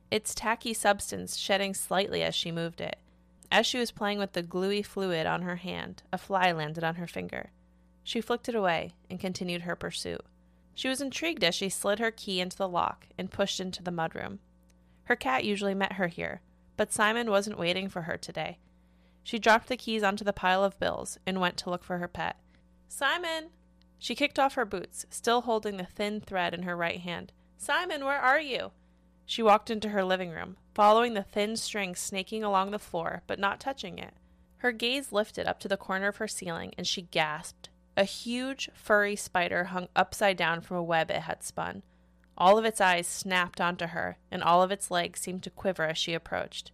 its 0.10 0.34
tacky 0.34 0.74
substance 0.74 1.36
shedding 1.36 1.74
slightly 1.74 2.24
as 2.24 2.36
she 2.36 2.52
moved 2.52 2.80
it. 2.80 2.98
As 3.52 3.66
she 3.66 3.78
was 3.78 3.92
playing 3.92 4.20
with 4.20 4.34
the 4.34 4.42
gluey 4.42 4.82
fluid 4.82 5.26
on 5.26 5.44
her 5.44 5.58
hand, 5.58 6.04
a 6.12 6.18
fly 6.18 6.52
landed 6.52 6.84
on 6.84 6.96
her 6.96 7.08
finger. 7.08 7.52
She 8.04 8.22
flicked 8.22 8.50
it 8.50 8.56
away 8.56 8.96
and 9.10 9.20
continued 9.20 9.62
her 9.64 9.76
pursuit. 9.76 10.26
She 10.74 10.90
was 10.90 11.02
intrigued 11.02 11.44
as 11.44 11.56
she 11.56 11.70
slid 11.70 12.00
her 12.00 12.12
key 12.12 12.40
into 12.42 12.58
the 12.58 12.68
lock 12.68 13.08
and 13.18 13.32
pushed 13.32 13.60
into 13.60 13.82
the 13.82 13.92
mudroom. 13.92 14.40
Her 15.06 15.16
cat 15.16 15.46
usually 15.46 15.74
met 15.74 15.94
her 15.94 16.08
here, 16.08 16.42
but 16.78 16.92
Simon 16.92 17.30
wasn't 17.30 17.58
waiting 17.58 17.88
for 17.88 18.04
her 18.04 18.18
today. 18.18 18.60
She 19.24 19.40
dropped 19.40 19.68
the 19.68 19.78
keys 19.78 20.04
onto 20.04 20.24
the 20.24 20.34
pile 20.34 20.64
of 20.64 20.80
bills 20.80 21.18
and 21.26 21.40
went 21.40 21.58
to 21.58 21.70
look 21.70 21.84
for 21.84 21.98
her 21.98 22.08
pet. 22.08 22.38
Simon! 22.88 23.50
She 23.98 24.14
kicked 24.14 24.38
off 24.38 24.56
her 24.56 24.66
boots, 24.66 25.06
still 25.10 25.42
holding 25.42 25.78
the 25.78 25.86
thin 25.86 26.20
thread 26.20 26.54
in 26.54 26.64
her 26.64 26.76
right 26.76 27.00
hand. 27.00 27.32
Simon, 27.58 28.06
where 28.06 28.20
are 28.20 28.40
you? 28.40 28.72
She 29.26 29.42
walked 29.42 29.70
into 29.70 29.90
her 29.90 30.04
living 30.04 30.30
room, 30.30 30.58
following 30.76 31.14
the 31.14 31.24
thin 31.24 31.56
string 31.56 31.96
snaking 31.96 32.44
along 32.44 32.70
the 32.70 32.78
floor 32.78 33.24
but 33.26 33.40
not 33.40 33.60
touching 33.60 33.98
it. 33.98 34.14
Her 34.58 34.72
gaze 34.72 35.12
lifted 35.12 35.48
up 35.48 35.60
to 35.62 35.68
the 35.68 35.78
corner 35.78 36.10
of 36.10 36.18
her 36.18 36.28
ceiling 36.28 36.74
and 36.78 36.86
she 36.86 37.04
gasped. 37.04 37.70
A 37.98 38.04
huge, 38.04 38.70
furry 38.74 39.16
spider 39.16 39.66
hung 39.66 39.88
upside 39.96 40.36
down 40.36 40.60
from 40.60 40.76
a 40.78 40.84
web 40.84 41.10
it 41.10 41.22
had 41.22 41.44
spun. 41.44 41.82
All 42.38 42.58
of 42.58 42.66
its 42.66 42.82
eyes 42.82 43.08
snapped 43.08 43.62
onto 43.62 43.88
her, 43.88 44.18
and 44.30 44.44
all 44.44 44.62
of 44.62 44.70
its 44.70 44.92
legs 44.92 45.22
seemed 45.22 45.44
to 45.44 45.50
quiver 45.50 45.84
as 45.84 45.98
she 45.98 46.14
approached. 46.14 46.74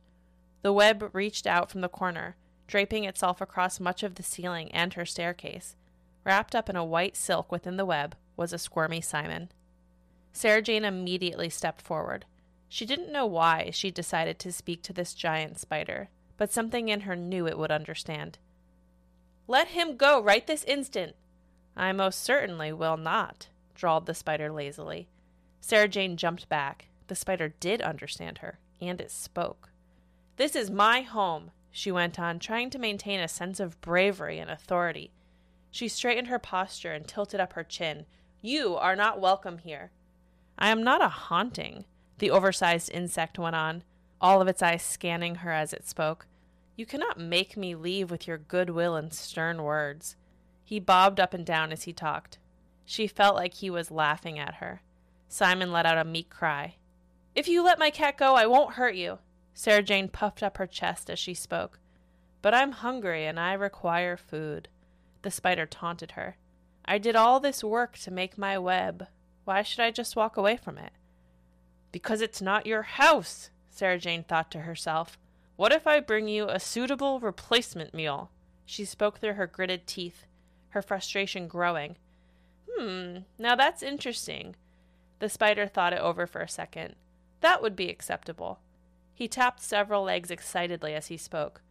The 0.64 0.74
web 0.74 1.12
reached 1.14 1.46
out 1.46 1.70
from 1.70 1.82
the 1.82 1.88
corner, 1.88 2.36
draping 2.66 3.04
itself 3.04 3.42
across 3.42 3.80
much 3.80 4.02
of 4.02 4.16
the 4.16 4.24
ceiling 4.24 4.72
and 4.72 4.96
her 4.96 5.06
staircase. 5.06 5.76
Wrapped 6.24 6.56
up 6.56 6.70
in 6.70 6.76
a 6.76 6.86
white 6.86 7.16
silk 7.16 7.52
within 7.52 7.78
the 7.78 7.86
web 7.86 8.16
was 8.36 8.54
a 8.54 8.58
squirmy 8.58 9.02
Simon. 9.02 9.52
Sarah 10.34 10.62
Jane 10.64 10.86
immediately 10.86 11.50
stepped 11.50 11.82
forward. 11.82 12.26
She 12.74 12.86
didn't 12.86 13.12
know 13.12 13.26
why 13.26 13.72
she 13.74 13.92
decided 13.92 14.40
to 14.40 14.52
speak 14.54 14.82
to 14.84 14.94
this 14.94 15.14
giant 15.14 15.60
spider, 15.60 16.08
but 16.38 16.54
something 16.54 16.88
in 16.88 17.02
her 17.02 17.18
knew 17.18 17.46
it 17.46 17.58
would 17.58 17.70
understand. 17.70 18.38
Let 19.46 19.68
him 19.68 19.98
go 19.98 20.24
right 20.24 20.48
this 20.48 20.64
instant. 20.64 21.18
I 21.76 21.92
most 21.92 22.24
certainly 22.24 22.72
will 22.72 22.96
not, 22.96 23.50
drawled 23.76 24.06
the 24.06 24.14
spider 24.14 24.50
lazily. 24.50 25.10
Sarah 25.60 25.90
Jane 25.90 26.16
jumped 26.16 26.48
back. 26.48 26.86
The 27.08 27.16
spider 27.16 27.50
did 27.60 27.82
understand 27.82 28.38
her, 28.38 28.58
and 28.80 29.02
it 29.02 29.12
spoke. 29.12 29.72
This 30.38 30.56
is 30.56 30.72
my 30.72 31.02
home, 31.02 31.52
she 31.72 31.92
went 31.92 32.18
on, 32.18 32.40
trying 32.40 32.70
to 32.70 32.80
maintain 32.80 33.20
a 33.20 33.28
sense 33.28 33.60
of 33.60 33.82
bravery 33.82 34.40
and 34.40 34.50
authority. 34.50 35.12
She 35.72 35.90
straightened 35.90 36.30
her 36.30 36.40
posture 36.40 36.94
and 36.94 37.06
tilted 37.06 37.42
up 37.42 37.52
her 37.52 37.66
chin. 37.66 38.06
You 38.42 38.78
are 38.78 38.96
not 38.96 39.20
welcome 39.20 39.58
here. 39.58 39.92
I 40.58 40.70
am 40.70 40.82
not 40.82 41.02
a 41.02 41.10
haunting, 41.10 41.84
the 42.22 42.32
oversized 42.32 42.92
insect 42.92 43.40
went 43.40 43.56
on, 43.56 43.84
all 44.22 44.42
of 44.42 44.48
its 44.48 44.62
eyes 44.62 44.84
scanning 44.84 45.36
her 45.36 45.52
as 45.52 45.74
it 45.74 45.88
spoke. 45.88 46.28
You 46.76 46.86
cannot 46.86 47.20
make 47.20 47.58
me 47.58 47.74
leave 47.74 48.12
with 48.12 48.28
your 48.28 48.38
goodwill 48.38 48.96
and 48.96 49.12
stern 49.12 49.64
words. 49.64 50.16
He 50.64 50.80
bobbed 50.80 51.20
up 51.20 51.34
and 51.34 51.44
down 51.44 51.72
as 51.72 51.84
he 51.84 51.94
talked. 51.94 52.38
She 52.86 53.08
felt 53.08 53.36
like 53.36 53.56
he 53.56 53.72
was 53.72 53.90
laughing 53.90 54.38
at 54.38 54.56
her. 54.56 54.84
Simon 55.28 55.72
let 55.72 55.88
out 55.88 55.98
a 55.98 56.06
meek 56.06 56.30
cry. 56.30 56.76
If 57.34 57.48
you 57.48 57.64
let 57.64 57.80
my 57.80 57.90
cat 57.90 58.18
go, 58.18 58.36
I 58.36 58.46
won't 58.46 58.76
hurt 58.76 58.94
you. 58.94 59.18
Sarah 59.56 59.82
Jane 59.82 60.08
puffed 60.08 60.44
up 60.44 60.58
her 60.58 60.68
chest 60.68 61.10
as 61.10 61.18
she 61.18 61.34
spoke. 61.34 61.80
But 62.44 62.54
I'm 62.54 62.72
hungry 62.72 63.26
and 63.26 63.40
I 63.40 63.54
require 63.54 64.16
food. 64.16 64.68
The 65.24 65.32
spider 65.32 65.66
taunted 65.66 66.12
her. 66.12 66.38
I 66.86 67.00
did 67.00 67.16
all 67.16 67.40
this 67.40 67.64
work 67.64 67.98
to 68.00 68.12
make 68.12 68.38
my 68.38 68.60
web. 68.60 69.08
Why 69.44 69.64
should 69.64 69.80
I 69.80 69.90
just 69.90 70.16
walk 70.16 70.38
away 70.38 70.56
from 70.56 70.78
it? 70.78 70.92
Because 71.92 72.22
it's 72.22 72.42
not 72.42 72.66
your 72.66 72.84
house, 72.84 73.50
Sarah 73.70 74.00
Jane 74.00 74.24
thought 74.24 74.52
to 74.52 74.60
herself. 74.62 75.18
What 75.56 75.72
if 75.72 75.86
I 75.86 76.00
bring 76.00 76.28
you 76.28 76.48
a 76.48 76.60
suitable 76.60 77.20
replacement 77.20 77.94
meal? 77.94 78.32
She 78.66 78.86
spoke 78.86 79.20
through 79.20 79.34
her 79.34 79.48
gritted 79.48 79.86
teeth, 79.88 80.26
her 80.70 80.82
frustration 80.82 81.48
growing. 81.48 81.98
Hmm, 82.70 83.18
now 83.38 83.56
that's 83.56 83.84
interesting. 83.84 84.56
The 85.20 85.30
spider 85.30 85.68
thought 85.68 85.94
it 85.94 86.00
over 86.00 86.26
for 86.26 86.42
a 86.42 86.50
second. 86.50 86.96
That 87.42 87.62
would 87.62 87.76
be 87.76 87.90
acceptable. 87.90 88.60
He 89.14 89.28
tapped 89.28 89.62
several 89.62 90.04
legs 90.04 90.32
excitedly 90.32 90.94
as 90.94 91.08
he 91.08 91.18
spoke. 91.18 91.62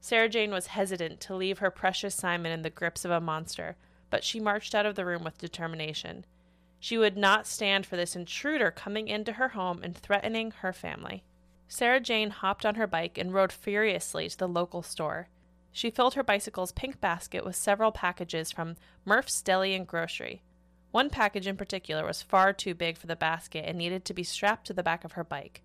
Sarah 0.00 0.28
Jane 0.28 0.50
was 0.50 0.68
hesitant 0.68 1.20
to 1.20 1.34
leave 1.34 1.58
her 1.58 1.70
precious 1.70 2.14
Simon 2.14 2.52
in 2.52 2.62
the 2.62 2.70
grips 2.70 3.04
of 3.04 3.10
a 3.10 3.20
monster, 3.20 3.76
but 4.10 4.24
she 4.24 4.40
marched 4.40 4.74
out 4.74 4.86
of 4.86 4.94
the 4.94 5.04
room 5.04 5.24
with 5.24 5.38
determination. 5.38 6.24
She 6.82 6.98
would 6.98 7.16
not 7.16 7.46
stand 7.46 7.86
for 7.86 7.94
this 7.94 8.16
intruder 8.16 8.72
coming 8.72 9.06
into 9.06 9.34
her 9.34 9.50
home 9.50 9.84
and 9.84 9.96
threatening 9.96 10.50
her 10.50 10.72
family. 10.72 11.22
Sarah 11.68 12.00
Jane 12.00 12.30
hopped 12.30 12.66
on 12.66 12.74
her 12.74 12.88
bike 12.88 13.16
and 13.16 13.32
rode 13.32 13.52
furiously 13.52 14.28
to 14.28 14.36
the 14.36 14.48
local 14.48 14.82
store. 14.82 15.28
She 15.70 15.92
filled 15.92 16.14
her 16.14 16.24
bicycle's 16.24 16.72
pink 16.72 17.00
basket 17.00 17.44
with 17.44 17.54
several 17.54 17.92
packages 17.92 18.50
from 18.50 18.74
Murph's 19.04 19.40
Deli 19.42 19.74
and 19.74 19.86
Grocery. 19.86 20.42
One 20.90 21.08
package 21.08 21.46
in 21.46 21.56
particular 21.56 22.04
was 22.04 22.20
far 22.20 22.52
too 22.52 22.74
big 22.74 22.98
for 22.98 23.06
the 23.06 23.14
basket 23.14 23.64
and 23.64 23.78
needed 23.78 24.04
to 24.06 24.12
be 24.12 24.24
strapped 24.24 24.66
to 24.66 24.72
the 24.72 24.82
back 24.82 25.04
of 25.04 25.12
her 25.12 25.22
bike. 25.22 25.62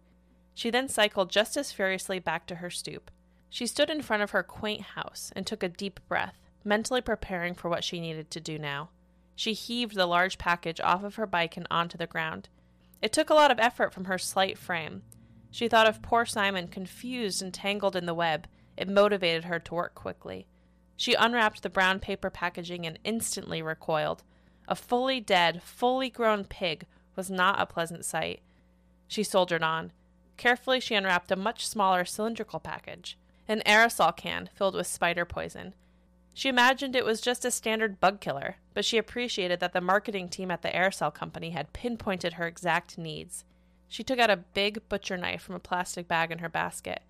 She 0.53 0.69
then 0.69 0.88
cycled 0.88 1.31
just 1.31 1.57
as 1.57 1.71
furiously 1.71 2.19
back 2.19 2.45
to 2.45 2.55
her 2.57 2.69
stoop. 2.69 3.09
She 3.50 3.65
stood 3.65 3.89
in 3.89 4.03
front 4.03 4.21
of 4.21 4.31
her 4.31 4.43
quaint 4.43 4.81
house 4.81 5.31
and 5.36 5.47
took 5.47 5.63
a 5.63 5.67
deep 5.67 6.00
breath, 6.07 6.38
mentally 6.63 7.01
preparing 7.01 7.55
for 7.55 7.69
what 7.69 7.83
she 7.83 8.00
needed 8.00 8.29
to 8.29 8.39
do 8.39 8.59
now. 8.59 8.89
She 9.38 9.53
heaved 9.53 9.96
the 9.96 10.06
large 10.06 10.38
package 10.38 10.82
off 10.82 11.03
of 11.03 11.15
her 11.15 11.27
bike 11.27 11.56
and 11.56 11.65
onto 11.72 11.98
the 11.98 12.08
ground. 12.08 12.50
It 13.01 13.13
took 13.13 13.29
a 13.29 13.36
lot 13.36 13.51
of 13.51 13.60
effort 13.60 13.94
from 13.94 14.06
her 14.06 14.17
slight 14.17 14.58
frame. 14.58 15.03
She 15.51 15.67
thought 15.67 15.88
of 15.88 16.01
poor 16.01 16.25
Simon, 16.25 16.67
confused 16.67 17.41
and 17.41 17.53
tangled 17.53 17.96
in 17.96 18.08
the 18.08 18.13
web. 18.13 18.48
It 18.75 18.89
motivated 18.89 19.46
her 19.46 19.60
to 19.60 19.74
work 19.74 19.96
quickly. 19.96 20.48
She 20.96 21.13
unwrapped 21.13 21.62
the 21.62 21.70
brown 21.70 22.00
paper 22.00 22.32
packaging 22.32 22.86
and 22.86 22.98
instantly 23.03 23.62
recoiled. 23.62 24.24
A 24.67 24.75
fully 24.75 25.22
dead, 25.22 25.62
fully 25.62 26.10
grown 26.10 26.44
pig 26.44 26.88
was 27.15 27.29
not 27.29 27.62
a 27.62 27.67
pleasant 27.67 28.06
sight. 28.06 28.41
She 29.08 29.22
soldiered 29.22 29.63
on. 29.63 29.91
Carefully, 30.36 30.79
she 30.79 30.96
unwrapped 30.96 31.32
a 31.32 31.36
much 31.36 31.67
smaller 31.67 32.03
cylindrical 32.03 32.60
package 32.60 33.17
an 33.48 33.62
aerosol 33.65 34.15
can 34.15 34.50
filled 34.53 34.75
with 34.75 34.88
spider 34.88 35.25
poison. 35.25 35.74
She 36.38 36.50
imagined 36.50 36.96
it 36.96 37.03
was 37.03 37.20
just 37.20 37.46
a 37.46 37.50
standard 37.50 38.00
bug 38.00 38.22
killer, 38.22 38.58
but 38.75 38.86
she 38.86 39.00
appreciated 39.00 39.60
that 39.60 39.74
the 39.74 39.82
marketing 39.82 40.29
team 40.29 40.51
at 40.51 40.62
the 40.62 40.70
aerosol 40.70 41.12
company 41.12 41.50
had 41.50 41.74
pinpointed 41.74 42.34
her 42.34 42.46
exact 42.46 42.96
needs. 42.96 43.44
She 43.88 44.03
took 44.03 44.20
out 44.20 44.29
a 44.29 44.38
big 44.53 44.88
butcher 44.88 45.17
knife 45.17 45.41
from 45.41 45.56
a 45.56 45.60
plastic 45.60 46.08
bag 46.08 46.32
in 46.32 46.38
her 46.38 46.48
basket. 46.48 47.01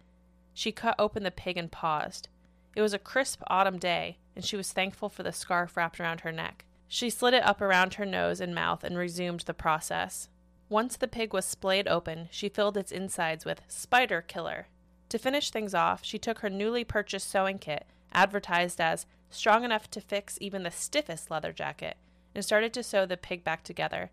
She 0.53 0.71
cut 0.71 0.95
open 0.97 1.23
the 1.23 1.31
pig 1.31 1.57
and 1.57 1.69
paused. 1.69 2.29
It 2.73 2.81
was 2.81 2.93
a 2.93 2.97
crisp 2.97 3.41
autumn 3.47 3.79
day, 3.79 4.19
and 4.33 4.45
she 4.45 4.55
was 4.55 4.71
thankful 4.71 5.09
for 5.09 5.23
the 5.23 5.33
scarf 5.33 5.75
wrapped 5.75 5.99
around 5.99 6.21
her 6.21 6.31
neck. 6.31 6.63
She 6.87 7.09
slid 7.09 7.33
it 7.33 7.43
up 7.43 7.59
around 7.59 7.95
her 7.95 8.05
nose 8.05 8.39
and 8.39 8.55
mouth 8.55 8.81
and 8.85 8.97
resumed 8.97 9.41
the 9.41 9.53
process. 9.53 10.29
Once 10.69 10.95
the 10.95 11.05
pig 11.05 11.33
was 11.33 11.43
splayed 11.43 11.89
open, 11.89 12.29
she 12.31 12.47
filled 12.47 12.77
its 12.77 12.93
insides 12.93 13.43
with 13.43 13.63
spider 13.67 14.21
killer. 14.21 14.67
To 15.09 15.17
finish 15.17 15.51
things 15.51 15.73
off, 15.73 16.05
she 16.05 16.17
took 16.17 16.39
her 16.39 16.49
newly 16.49 16.85
purchased 16.85 17.29
sewing 17.29 17.59
kit, 17.59 17.87
advertised 18.13 18.79
as 18.79 19.05
strong 19.29 19.63
enough 19.63 19.89
to 19.91 20.01
fix 20.01 20.37
even 20.41 20.63
the 20.63 20.71
stiffest 20.71 21.29
leather 21.29 21.51
jacket, 21.51 21.97
and 22.33 22.43
started 22.43 22.73
to 22.73 22.83
sew 22.83 23.05
the 23.05 23.17
pig 23.17 23.43
back 23.43 23.63
together. 23.63 24.11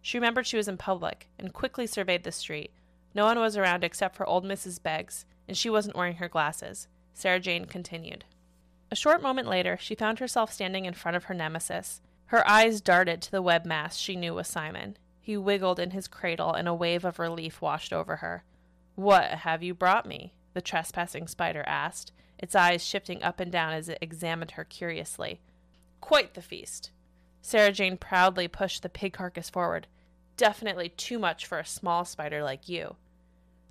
She 0.00 0.18
remembered 0.18 0.46
she 0.46 0.56
was 0.56 0.68
in 0.68 0.76
public 0.76 1.28
and 1.38 1.52
quickly 1.52 1.86
surveyed 1.86 2.24
the 2.24 2.32
street. 2.32 2.72
No 3.14 3.24
one 3.24 3.38
was 3.38 3.56
around 3.56 3.84
except 3.84 4.16
for 4.16 4.26
old 4.26 4.44
Mrs. 4.44 4.82
Beggs, 4.82 5.24
and 5.46 5.56
she 5.56 5.70
wasn't 5.70 5.96
wearing 5.96 6.16
her 6.16 6.28
glasses. 6.28 6.88
Sarah 7.14 7.40
Jane 7.40 7.66
continued. 7.66 8.24
A 8.90 8.96
short 8.96 9.22
moment 9.22 9.48
later, 9.48 9.78
she 9.80 9.94
found 9.94 10.18
herself 10.18 10.52
standing 10.52 10.84
in 10.84 10.94
front 10.94 11.16
of 11.16 11.24
her 11.24 11.34
nemesis. 11.34 12.00
Her 12.26 12.48
eyes 12.48 12.80
darted 12.80 13.22
to 13.22 13.30
the 13.30 13.42
web 13.42 13.64
mass 13.64 13.96
she 13.96 14.16
knew 14.16 14.34
was 14.34 14.48
Simon. 14.48 14.96
He 15.20 15.36
wiggled 15.36 15.78
in 15.78 15.92
his 15.92 16.08
cradle, 16.08 16.52
and 16.52 16.66
a 16.66 16.74
wave 16.74 17.04
of 17.04 17.18
relief 17.18 17.60
washed 17.60 17.92
over 17.92 18.16
her. 18.16 18.44
What 18.94 19.30
have 19.30 19.62
you 19.62 19.72
brought 19.72 20.06
me? 20.06 20.34
the 20.54 20.60
trespassing 20.60 21.26
spider 21.26 21.64
asked, 21.66 22.12
its 22.42 22.54
eyes 22.54 22.84
shifting 22.84 23.22
up 23.22 23.40
and 23.40 23.50
down 23.50 23.72
as 23.72 23.88
it 23.88 23.98
examined 24.02 24.52
her 24.52 24.64
curiously. 24.64 25.40
Quite 26.00 26.34
the 26.34 26.42
feast. 26.42 26.90
Sarah 27.40 27.72
Jane 27.72 27.96
proudly 27.96 28.48
pushed 28.48 28.82
the 28.82 28.88
pig 28.88 29.14
carcass 29.14 29.48
forward. 29.48 29.86
Definitely 30.36 30.90
too 30.90 31.18
much 31.18 31.46
for 31.46 31.58
a 31.58 31.64
small 31.64 32.04
spider 32.04 32.42
like 32.42 32.68
you. 32.68 32.96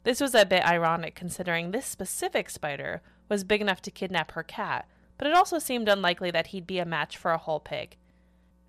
This 0.03 0.21
was 0.21 0.33
a 0.33 0.45
bit 0.45 0.65
ironic 0.65 1.13
considering 1.13 1.71
this 1.71 1.85
specific 1.85 2.49
spider 2.49 3.01
was 3.29 3.43
big 3.43 3.61
enough 3.61 3.81
to 3.83 3.91
kidnap 3.91 4.31
her 4.31 4.43
cat, 4.43 4.87
but 5.17 5.27
it 5.27 5.35
also 5.35 5.59
seemed 5.59 5.87
unlikely 5.87 6.31
that 6.31 6.47
he'd 6.47 6.65
be 6.65 6.79
a 6.79 6.85
match 6.85 7.17
for 7.17 7.31
a 7.31 7.37
whole 7.37 7.59
pig. 7.59 7.97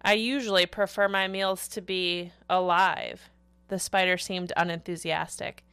I 0.03 0.15
usually 0.15 0.67
prefer 0.67 1.09
my 1.09 1.29
meals 1.29 1.69
to 1.69 1.81
be 1.81 2.33
alive. 2.51 3.31
The 3.69 3.79
spider 3.79 4.19
seemed 4.19 4.53
unenthusiastic. 4.57 5.65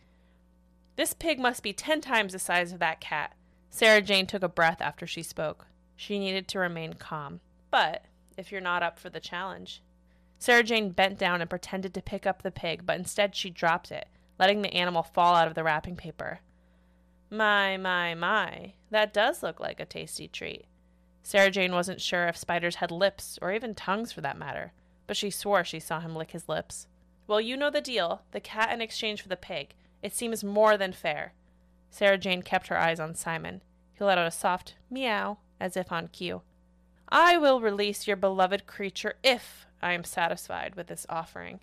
This 0.95 1.13
pig 1.13 1.39
must 1.39 1.63
be 1.63 1.73
ten 1.73 1.99
times 1.99 2.33
the 2.33 2.39
size 2.39 2.71
of 2.71 2.79
that 2.79 3.01
cat. 3.01 3.33
Sarah 3.69 4.01
Jane 4.01 4.25
took 4.25 4.43
a 4.43 4.49
breath 4.49 4.81
after 4.81 5.05
she 5.05 5.23
spoke. 5.23 5.67
She 5.95 6.19
needed 6.19 6.47
to 6.49 6.59
remain 6.59 6.93
calm. 6.93 7.39
But 7.71 8.05
if 8.37 8.51
you're 8.51 8.61
not 8.61 8.83
up 8.83 8.97
for 8.97 9.09
the 9.09 9.19
challenge. 9.19 9.81
Sarah 10.39 10.63
Jane 10.63 10.91
bent 10.91 11.19
down 11.19 11.41
and 11.41 11.49
pretended 11.49 11.93
to 11.93 12.01
pick 12.01 12.25
up 12.25 12.41
the 12.41 12.51
pig, 12.51 12.85
but 12.85 12.97
instead 12.97 13.35
she 13.35 13.49
dropped 13.49 13.91
it, 13.91 14.07
letting 14.39 14.61
the 14.61 14.73
animal 14.73 15.03
fall 15.03 15.35
out 15.35 15.47
of 15.47 15.53
the 15.53 15.63
wrapping 15.63 15.97
paper. 15.97 16.39
My, 17.29 17.75
my, 17.75 18.15
my, 18.15 18.73
that 18.89 19.13
does 19.13 19.43
look 19.43 19.59
like 19.59 19.79
a 19.79 19.85
tasty 19.85 20.27
treat. 20.27 20.65
Sarah 21.21 21.51
Jane 21.51 21.73
wasn't 21.73 22.01
sure 22.01 22.27
if 22.27 22.37
spiders 22.37 22.75
had 22.75 22.89
lips, 22.89 23.37
or 23.41 23.51
even 23.51 23.75
tongues 23.75 24.13
for 24.13 24.21
that 24.21 24.37
matter, 24.37 24.71
but 25.05 25.17
she 25.17 25.29
swore 25.29 25.63
she 25.65 25.79
saw 25.79 25.99
him 25.99 26.15
lick 26.15 26.31
his 26.31 26.47
lips. 26.47 26.87
Well, 27.27 27.41
you 27.41 27.57
know 27.57 27.69
the 27.69 27.81
deal 27.81 28.23
the 28.31 28.39
cat 28.39 28.73
in 28.73 28.81
exchange 28.81 29.21
for 29.21 29.29
the 29.29 29.35
pig. 29.35 29.75
It 30.01 30.15
seems 30.15 30.43
more 30.43 30.77
than 30.77 30.93
fair. 30.93 31.33
Sarah 31.89 32.17
Jane 32.17 32.41
kept 32.41 32.67
her 32.67 32.77
eyes 32.77 32.99
on 32.99 33.15
Simon. 33.15 33.61
He 33.93 34.03
let 34.03 34.17
out 34.17 34.27
a 34.27 34.31
soft 34.31 34.75
meow, 34.89 35.39
as 35.59 35.75
if 35.75 35.91
on 35.91 36.07
cue. 36.07 36.41
I 37.09 37.37
will 37.37 37.61
release 37.61 38.07
your 38.07 38.15
beloved 38.15 38.67
creature 38.67 39.15
if 39.23 39.65
I 39.81 39.93
am 39.93 40.03
satisfied 40.03 40.75
with 40.75 40.87
this 40.87 41.05
offering. 41.09 41.59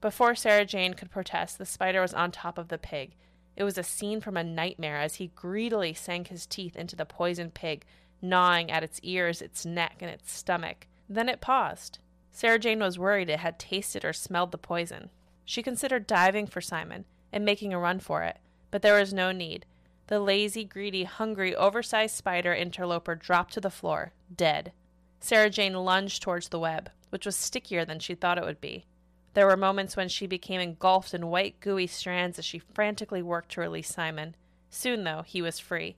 Before 0.00 0.34
Sarah 0.34 0.64
Jane 0.64 0.94
could 0.94 1.10
protest, 1.10 1.58
the 1.58 1.66
spider 1.66 2.00
was 2.00 2.14
on 2.14 2.32
top 2.32 2.56
of 2.56 2.68
the 2.68 2.78
pig. 2.78 3.14
It 3.56 3.64
was 3.64 3.76
a 3.76 3.82
scene 3.82 4.20
from 4.20 4.36
a 4.36 4.44
nightmare 4.44 4.98
as 4.98 5.16
he 5.16 5.32
greedily 5.34 5.92
sank 5.92 6.28
his 6.28 6.46
teeth 6.46 6.74
into 6.76 6.96
the 6.96 7.04
poisoned 7.04 7.52
pig, 7.52 7.84
gnawing 8.22 8.70
at 8.70 8.82
its 8.82 9.00
ears, 9.02 9.42
its 9.42 9.66
neck, 9.66 9.96
and 10.00 10.10
its 10.10 10.32
stomach. 10.32 10.86
Then 11.08 11.28
it 11.28 11.42
paused. 11.42 11.98
Sarah 12.30 12.58
Jane 12.58 12.80
was 12.80 12.98
worried 12.98 13.28
it 13.28 13.40
had 13.40 13.58
tasted 13.58 14.04
or 14.04 14.12
smelled 14.12 14.52
the 14.52 14.58
poison. 14.58 15.10
She 15.44 15.62
considered 15.62 16.06
diving 16.06 16.46
for 16.46 16.60
Simon 16.60 17.04
and 17.32 17.44
making 17.44 17.74
a 17.74 17.78
run 17.78 18.00
for 18.00 18.22
it, 18.22 18.38
but 18.70 18.82
there 18.82 18.98
was 18.98 19.12
no 19.12 19.32
need. 19.32 19.66
The 20.06 20.20
lazy, 20.20 20.64
greedy, 20.64 21.04
hungry, 21.04 21.54
oversized 21.54 22.16
spider 22.16 22.52
interloper 22.52 23.14
dropped 23.14 23.54
to 23.54 23.60
the 23.60 23.70
floor, 23.70 24.12
dead. 24.34 24.72
Sarah 25.20 25.50
Jane 25.50 25.74
lunged 25.74 26.22
towards 26.22 26.48
the 26.48 26.58
web, 26.58 26.90
which 27.10 27.26
was 27.26 27.36
stickier 27.36 27.84
than 27.84 27.98
she 27.98 28.14
thought 28.14 28.38
it 28.38 28.44
would 28.44 28.60
be. 28.60 28.86
There 29.34 29.46
were 29.46 29.56
moments 29.56 29.96
when 29.96 30.08
she 30.08 30.26
became 30.26 30.60
engulfed 30.60 31.14
in 31.14 31.28
white, 31.28 31.60
gooey 31.60 31.86
strands 31.86 32.38
as 32.38 32.44
she 32.44 32.58
frantically 32.58 33.22
worked 33.22 33.52
to 33.52 33.60
release 33.60 33.88
Simon. 33.88 34.34
Soon, 34.70 35.04
though, 35.04 35.22
he 35.24 35.40
was 35.40 35.60
free. 35.60 35.96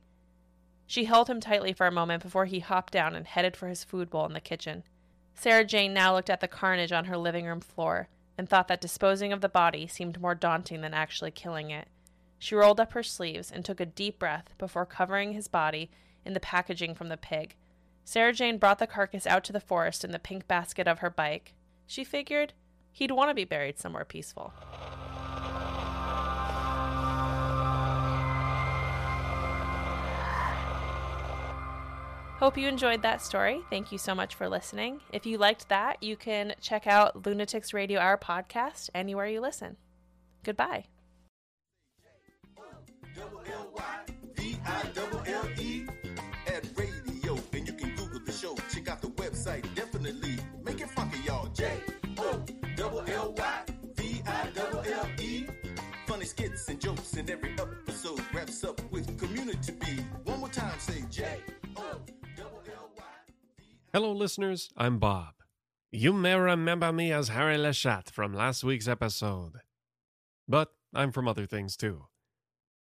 She 0.86 1.06
held 1.06 1.30
him 1.30 1.40
tightly 1.40 1.72
for 1.72 1.86
a 1.86 1.92
moment 1.92 2.22
before 2.22 2.44
he 2.44 2.60
hopped 2.60 2.92
down 2.92 3.14
and 3.14 3.26
headed 3.26 3.56
for 3.56 3.68
his 3.68 3.84
food 3.84 4.10
bowl 4.10 4.26
in 4.26 4.34
the 4.34 4.40
kitchen. 4.40 4.82
Sarah 5.34 5.64
Jane 5.64 5.94
now 5.94 6.14
looked 6.14 6.28
at 6.28 6.40
the 6.40 6.48
carnage 6.48 6.92
on 6.92 7.06
her 7.06 7.16
living 7.16 7.46
room 7.46 7.60
floor 7.60 8.08
and 8.36 8.48
thought 8.48 8.68
that 8.68 8.80
disposing 8.80 9.32
of 9.32 9.40
the 9.40 9.48
body 9.48 9.86
seemed 9.86 10.20
more 10.20 10.34
daunting 10.34 10.82
than 10.82 10.92
actually 10.92 11.30
killing 11.30 11.70
it. 11.70 11.88
She 12.42 12.56
rolled 12.56 12.80
up 12.80 12.90
her 12.94 13.04
sleeves 13.04 13.52
and 13.52 13.64
took 13.64 13.78
a 13.78 13.86
deep 13.86 14.18
breath 14.18 14.52
before 14.58 14.84
covering 14.84 15.32
his 15.32 15.46
body 15.46 15.92
in 16.24 16.32
the 16.32 16.40
packaging 16.40 16.92
from 16.92 17.08
the 17.08 17.16
pig. 17.16 17.54
Sarah 18.04 18.32
Jane 18.32 18.58
brought 18.58 18.80
the 18.80 18.86
carcass 18.88 19.28
out 19.28 19.44
to 19.44 19.52
the 19.52 19.60
forest 19.60 20.04
in 20.04 20.10
the 20.10 20.18
pink 20.18 20.48
basket 20.48 20.88
of 20.88 20.98
her 20.98 21.08
bike. 21.08 21.54
She 21.86 22.02
figured 22.02 22.52
he'd 22.90 23.12
want 23.12 23.30
to 23.30 23.34
be 23.34 23.44
buried 23.44 23.78
somewhere 23.78 24.04
peaceful. 24.04 24.52
Hope 32.40 32.58
you 32.58 32.66
enjoyed 32.66 33.02
that 33.02 33.22
story. 33.22 33.62
Thank 33.70 33.92
you 33.92 33.98
so 33.98 34.16
much 34.16 34.34
for 34.34 34.48
listening. 34.48 35.00
If 35.12 35.26
you 35.26 35.38
liked 35.38 35.68
that, 35.68 36.02
you 36.02 36.16
can 36.16 36.56
check 36.60 36.88
out 36.88 37.22
Lunatics 37.22 37.72
Radio 37.72 38.00
Hour 38.00 38.18
podcast 38.18 38.90
anywhere 38.96 39.28
you 39.28 39.40
listen. 39.40 39.76
Goodbye. 40.42 40.86
V-I-double-L-E 44.64 45.86
at 46.46 46.66
radio. 46.76 47.38
And 47.52 47.66
you 47.66 47.72
can 47.74 47.94
Google 47.96 48.20
the 48.24 48.32
show. 48.32 48.54
Check 48.72 48.88
out 48.88 49.02
the 49.02 49.08
website. 49.08 49.62
Definitely 49.74 50.38
make 50.64 50.80
it 50.80 50.90
funky, 50.90 51.18
y'all. 51.20 51.46
J-O-double-L-Y 51.48 52.62
V-I-double-L-E 53.94 55.46
Funny 56.06 56.24
skits 56.24 56.68
and 56.68 56.80
jokes 56.80 57.14
in 57.14 57.30
every 57.30 57.52
episode 57.52 58.20
wraps 58.34 58.64
up 58.64 58.80
with 58.90 59.18
community 59.18 59.72
B. 59.72 59.86
One 60.24 60.40
more 60.40 60.48
time, 60.48 60.78
say 60.78 61.04
J-O-double-L-Y 61.10 63.04
Hello, 63.92 64.12
listeners. 64.12 64.70
I'm 64.76 64.98
Bob. 64.98 65.34
You 65.90 66.12
may 66.12 66.34
remember 66.34 66.92
me 66.92 67.12
as 67.12 67.28
Harry 67.28 67.56
Leshat 67.56 68.10
from 68.10 68.32
last 68.32 68.64
week's 68.64 68.88
episode. 68.88 69.60
But 70.48 70.72
I'm 70.94 71.12
from 71.12 71.28
other 71.28 71.46
things 71.46 71.76
too. 71.76 72.06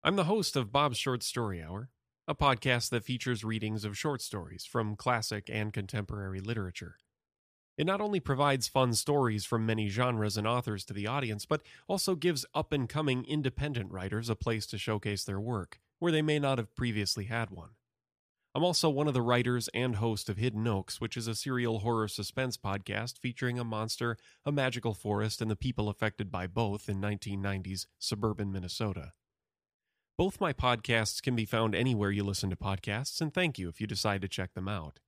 I'm 0.05 0.15
the 0.15 0.25
host 0.25 0.55
of 0.55 0.71
Bob's 0.71 0.97
Short 0.97 1.25
Story 1.25 1.61
Hour, 1.61 1.91
a 2.29 2.35
podcast 2.35 2.91
that 2.91 3.03
features 3.03 3.43
readings 3.43 3.85
of 3.85 3.99
short 3.99 4.23
stories 4.23 4.65
from 4.65 4.95
classic 4.95 5.51
and 5.53 5.73
contemporary 5.73 6.41
literature. 6.41 6.99
It 7.77 7.85
not 7.85 8.01
only 8.01 8.21
provides 8.21 8.69
fun 8.69 8.95
stories 8.95 9.45
from 9.45 9.67
many 9.67 9.89
genres 9.89 10.37
and 10.37 10.47
authors 10.47 10.85
to 10.85 10.93
the 10.95 11.09
audience, 11.09 11.47
but 11.47 11.63
also 11.89 12.15
gives 12.15 12.47
up 12.55 12.73
and 12.73 12.89
coming 12.89 13.25
independent 13.25 13.91
writers 13.91 14.31
a 14.31 14.37
place 14.37 14.67
to 14.69 14.79
showcase 14.79 15.25
their 15.25 15.41
work, 15.41 15.81
where 15.99 16.13
they 16.13 16.23
may 16.23 16.39
not 16.39 16.59
have 16.59 16.77
previously 16.77 17.25
had 17.25 17.51
one. 17.51 17.71
I'm 18.55 18.65
also 18.65 18.89
one 18.89 19.09
of 19.09 19.15
the 19.15 19.21
writers 19.21 19.69
and 19.75 19.97
host 19.97 20.29
of 20.29 20.37
Hidden 20.37 20.67
Oaks, 20.69 21.01
which 21.01 21.17
is 21.17 21.27
a 21.27 21.35
serial 21.35 21.81
horror 21.81 22.07
suspense 22.07 22.57
podcast 22.57 23.19
featuring 23.19 23.59
a 23.59 23.65
monster, 23.65 24.17
a 24.47 24.53
magical 24.53 24.95
forest, 24.95 25.43
and 25.43 25.51
the 25.51 25.57
people 25.57 25.89
affected 25.89 26.31
by 26.31 26.47
both 26.47 26.89
in 26.89 27.01
1990s 27.01 27.87
suburban 27.99 28.53
Minnesota. 28.53 29.13
Both 30.19 30.41
my 30.41 30.53
podcasts 30.53 31.23
can 31.23 31.37
be 31.37 31.45
found 31.45 31.77
anywhere 31.77 32.11
you 32.11 32.25
listen 32.25 32.51
to 32.51 32.57
podcasts, 32.57 33.21
and 33.21 33.33
thank 33.33 33.57
you 33.57 33.69
if 33.69 33.81
you 33.81 33.87
decide 33.87 34.21
to 34.23 34.29
check 34.29 34.53
them 34.55 34.67
out. 34.67 34.99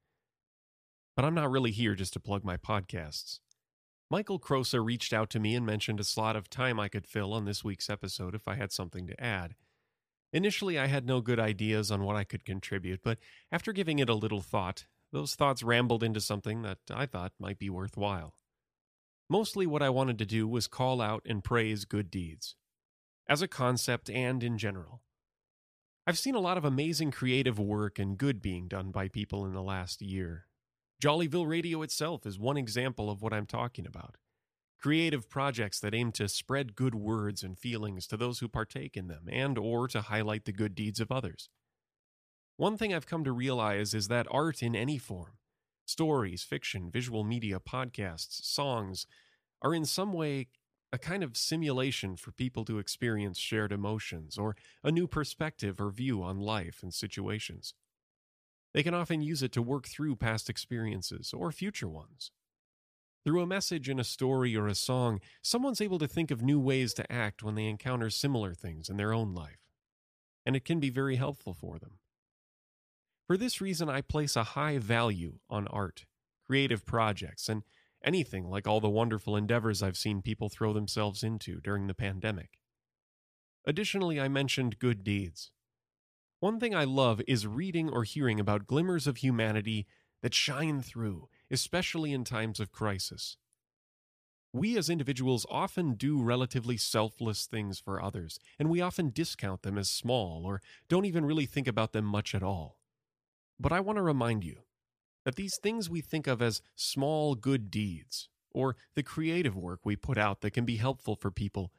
But 1.17 1.25
I'm 1.25 1.35
not 1.35 1.51
really 1.51 1.73
here 1.73 1.97
just 1.97 2.13
to 2.13 2.21
plug 2.21 2.45
my 2.45 2.57
podcasts. 2.57 3.41
Michael 4.09 4.39
Crosa 4.39 4.85
reached 4.85 5.13
out 5.13 5.29
to 5.31 5.41
me 5.41 5.57
and 5.57 5.67
mentioned 5.67 5.99
a 5.99 6.05
slot 6.05 6.37
of 6.37 6.49
time 6.49 6.79
I 6.79 6.87
could 6.87 7.09
fill 7.09 7.35
on 7.35 7.45
this 7.45 7.65
week's 7.65 7.91
episode 7.91 8.37
if 8.37 8.47
I 8.47 8.55
had 8.55 8.71
something 8.71 9.09
to 9.09 9.21
add. 9.21 9.57
Initially, 10.33 10.79
I 10.79 10.87
had 10.87 11.07
no 11.07 11.21
good 11.21 11.41
ideas 11.41 11.91
on 11.91 12.05
what 12.05 12.15
I 12.15 12.23
could 12.23 12.45
contribute, 12.45 13.01
but 13.03 13.19
after 13.51 13.73
giving 13.73 13.99
it 13.99 14.09
a 14.09 14.15
little 14.15 14.41
thought, 14.41 14.85
those 15.11 15.35
thoughts 15.35 15.65
rambled 15.65 16.05
into 16.05 16.21
something 16.21 16.63
that 16.63 16.79
I 16.89 17.07
thought 17.07 17.33
might 17.37 17.59
be 17.59 17.69
worthwhile. 17.69 18.37
Mostly, 19.29 19.67
what 19.67 19.83
I 19.83 19.91
wanted 19.91 20.19
to 20.19 20.27
do 20.27 20.47
was 20.47 20.69
call 20.69 21.01
out 21.01 21.23
and 21.27 21.43
praise 21.43 21.85
good 21.85 22.13
deeds, 22.13 22.55
as 23.31 23.41
a 23.41 23.49
concept 23.49 24.11
and 24.11 24.43
in 24.43 24.59
general. 24.59 25.03
I've 26.05 26.19
seen 26.19 26.35
a 26.35 26.41
lot 26.41 26.59
of 26.59 26.65
amazing 26.65 27.13
creative 27.13 27.61
work 27.61 28.01
and 28.01 28.19
good 28.19 28.43
being 28.43 28.67
done 28.67 28.91
by 28.91 29.07
people 29.07 29.47
in 29.47 29.55
the 29.55 29.63
last 29.63 30.03
year. 30.03 30.47
Jollyville 31.01 31.47
Radio 31.47 31.83
itself 31.83 32.27
is 32.27 32.41
one 32.41 32.57
example 32.57 33.09
of 33.09 33.23
what 33.23 33.33
I'm 33.33 33.47
talking 33.47 33.87
about. 33.87 34.17
Creative 34.83 35.31
projects 35.31 35.79
that 35.79 35.95
aim 35.95 36.11
to 36.13 36.29
spread 36.29 36.75
good 36.75 36.97
words 36.97 37.45
and 37.45 37.57
feelings 37.57 38.09
to 38.09 38.17
those 38.17 38.41
who 38.41 38.49
partake 38.49 38.97
in 38.97 39.07
them 39.07 39.29
and 39.31 39.57
or 39.57 39.87
to 39.87 40.01
highlight 40.01 40.45
the 40.45 40.53
good 40.53 40.75
deeds 40.75 40.99
of 40.99 41.13
others. 41.13 41.49
One 42.57 42.77
thing 42.77 42.93
I've 42.93 43.07
come 43.07 43.23
to 43.23 43.33
realize 43.33 43.95
is 43.95 44.09
that 44.09 44.27
art 44.29 44.61
in 44.61 44.75
any 44.75 44.99
form, 44.99 45.35
stories, 45.87 46.43
fiction, 46.43 46.91
visual 46.91 47.23
media, 47.23 47.61
podcasts, 47.61 48.43
songs, 48.45 49.07
are 49.63 49.75
in 49.75 49.85
some 49.85 50.13
way 50.13 50.49
a 50.93 50.99
kind 50.99 51.23
of 51.23 51.37
simulation 51.37 52.17
for 52.17 52.33
people 52.33 52.65
to 52.65 52.79
experience 52.79 53.39
shared 53.39 53.73
emotions 53.73 54.37
or 54.37 54.57
a 54.83 54.91
new 54.91 55.07
perspective 55.07 55.81
or 55.81 55.91
view 55.91 56.23
on 56.23 56.41
life 56.41 56.83
and 56.83 56.93
situations. 56.93 57.75
They 58.75 58.83
can 58.83 58.95
often 58.95 59.23
use 59.23 59.43
it 59.43 59.53
to 59.53 59.63
work 59.63 59.87
through 59.87 60.17
past 60.17 60.49
experiences 60.49 61.33
or 61.33 61.53
future 61.53 61.89
ones. 61.89 62.33
Through 63.25 63.43
a 63.43 63.47
message 63.47 63.89
in 63.89 64.01
a 64.01 64.05
story 64.05 64.57
or 64.57 64.67
a 64.67 64.75
song, 64.75 65.21
someone's 65.43 65.81
able 65.81 65.99
to 65.99 66.09
think 66.09 66.31
of 66.31 66.43
new 66.43 66.59
ways 66.59 66.95
to 66.95 67.13
act 67.13 67.43
when 67.43 67.55
they 67.55 67.67
encounter 67.67 68.09
similar 68.09 68.55
things 68.55 68.89
in 68.89 68.97
their 68.97 69.13
own 69.13 69.35
life, 69.35 69.61
and 70.47 70.57
it 70.57 70.65
can 70.65 70.81
be 70.81 70.89
very 70.89 71.17
helpful 71.17 71.53
for 71.53 71.79
them. 71.79 71.99
For 73.27 73.37
this 73.37 73.61
reason, 73.61 73.89
I 73.89 74.01
place 74.01 74.37
a 74.37 74.43
high 74.43 74.79
value 74.79 75.39
on 75.51 75.69
art, 75.69 76.07
creative 76.47 76.87
projects, 76.87 77.49
and 77.49 77.63
anything 78.03 78.49
like 78.49 78.67
all 78.67 78.81
the 78.81 78.89
wonderful 78.89 79.37
endeavors 79.37 79.83
I've 79.83 79.97
seen 79.97 80.23
people 80.23 80.49
throw 80.49 80.73
themselves 80.73 81.23
into 81.23 81.61
during 81.61 81.87
the 81.87 81.95
pandemic. 81.95 82.59
Additionally, 83.67 84.21
I 84.21 84.29
mentioned 84.29 84.79
good 84.79 85.05
deeds. 85.05 85.51
One 86.41 86.59
thing 86.59 86.75
I 86.75 86.85
love 86.85 87.21
is 87.29 87.47
reading 87.47 87.91
or 87.91 88.05
hearing 88.05 88.41
about 88.41 88.67
glimmers 88.67 89.07
of 89.07 89.19
humanity 89.19 89.87
that 90.23 90.35
shine 90.35 90.81
through, 90.81 91.29
especially 91.51 92.13
in 92.13 92.25
times 92.25 92.61
of 92.61 92.73
crisis. 92.73 93.37
We 94.53 94.77
as 94.77 94.91
individuals 94.91 95.47
often 95.49 95.95
do 95.95 96.21
relatively 96.21 96.77
selfless 96.77 97.47
things 97.47 97.79
for 97.79 98.03
others, 98.03 98.39
and 98.59 98.69
we 98.69 98.81
often 98.81 99.11
discount 99.11 99.63
them 99.63 99.79
as 99.79 99.89
small 99.89 100.45
or 100.45 100.61
don't 100.89 101.05
even 101.05 101.25
really 101.25 101.47
think 101.47 101.69
about 101.69 101.93
them 101.93 102.05
much 102.05 102.35
at 102.35 102.43
all. 102.43 102.79
But 103.61 103.73
I 103.73 103.81
want 103.81 103.99
to 103.99 104.03
remind 104.03 104.43
you 104.43 104.63
that 105.25 105.37
these 105.37 105.59
things 105.63 105.91
we 105.91 106.01
think 106.01 106.27
of 106.27 106.41
as 106.41 106.63
small 106.75 107.35
good 107.35 107.71
deeds, 107.71 108.29
or 108.53 108.77
the 108.95 109.03
creative 109.03 109.57
work 109.57 109.81
we 109.85 109.97
put 109.97 110.19
out 110.19 110.41
that 110.41 110.53
can 110.53 110.65
be 110.65 110.77
helpful 110.77 111.15
for 111.17 111.31
people, 111.31 111.73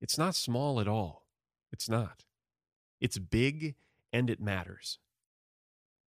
it's 0.00 0.18
not 0.18 0.34
small 0.34 0.80
at 0.80 0.88
all. 0.88 1.26
It's 1.72 1.88
not. 1.88 2.24
It's 3.00 3.18
big 3.18 3.74
and 4.12 4.30
it 4.30 4.40
matters. 4.40 4.98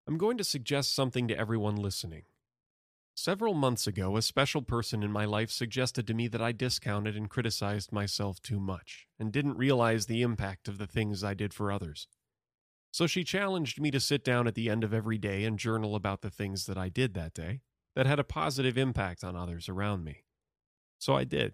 I'm 0.07 0.17
going 0.17 0.37
to 0.37 0.43
suggest 0.43 0.95
something 0.95 1.27
to 1.27 1.37
everyone 1.37 1.75
listening. 1.75 2.23
Several 3.15 3.53
months 3.53 3.85
ago, 3.85 4.15
a 4.15 4.21
special 4.21 4.61
person 4.61 5.03
in 5.03 5.11
my 5.11 5.25
life 5.25 5.51
suggested 5.51 6.07
to 6.07 6.13
me 6.13 6.27
that 6.29 6.41
I 6.41 6.53
discounted 6.53 7.17
and 7.17 7.29
criticized 7.29 7.91
myself 7.91 8.41
too 8.41 8.59
much, 8.59 9.07
and 9.19 9.31
didn't 9.31 9.57
realize 9.57 10.05
the 10.05 10.21
impact 10.21 10.67
of 10.69 10.77
the 10.77 10.87
things 10.87 11.23
I 11.23 11.33
did 11.33 11.53
for 11.53 11.71
others. 11.71 12.07
So 12.91 13.07
she 13.07 13.23
challenged 13.23 13.79
me 13.79 13.91
to 13.91 13.99
sit 13.99 14.23
down 14.23 14.47
at 14.47 14.55
the 14.55 14.69
end 14.69 14.83
of 14.83 14.93
every 14.93 15.17
day 15.17 15.43
and 15.43 15.59
journal 15.59 15.95
about 15.95 16.21
the 16.21 16.29
things 16.29 16.65
that 16.65 16.77
I 16.77 16.89
did 16.89 17.13
that 17.13 17.33
day 17.33 17.61
that 17.95 18.05
had 18.05 18.19
a 18.19 18.23
positive 18.23 18.77
impact 18.77 19.23
on 19.23 19.35
others 19.35 19.69
around 19.69 20.03
me. 20.03 20.23
So 20.97 21.15
I 21.15 21.23
did. 21.23 21.53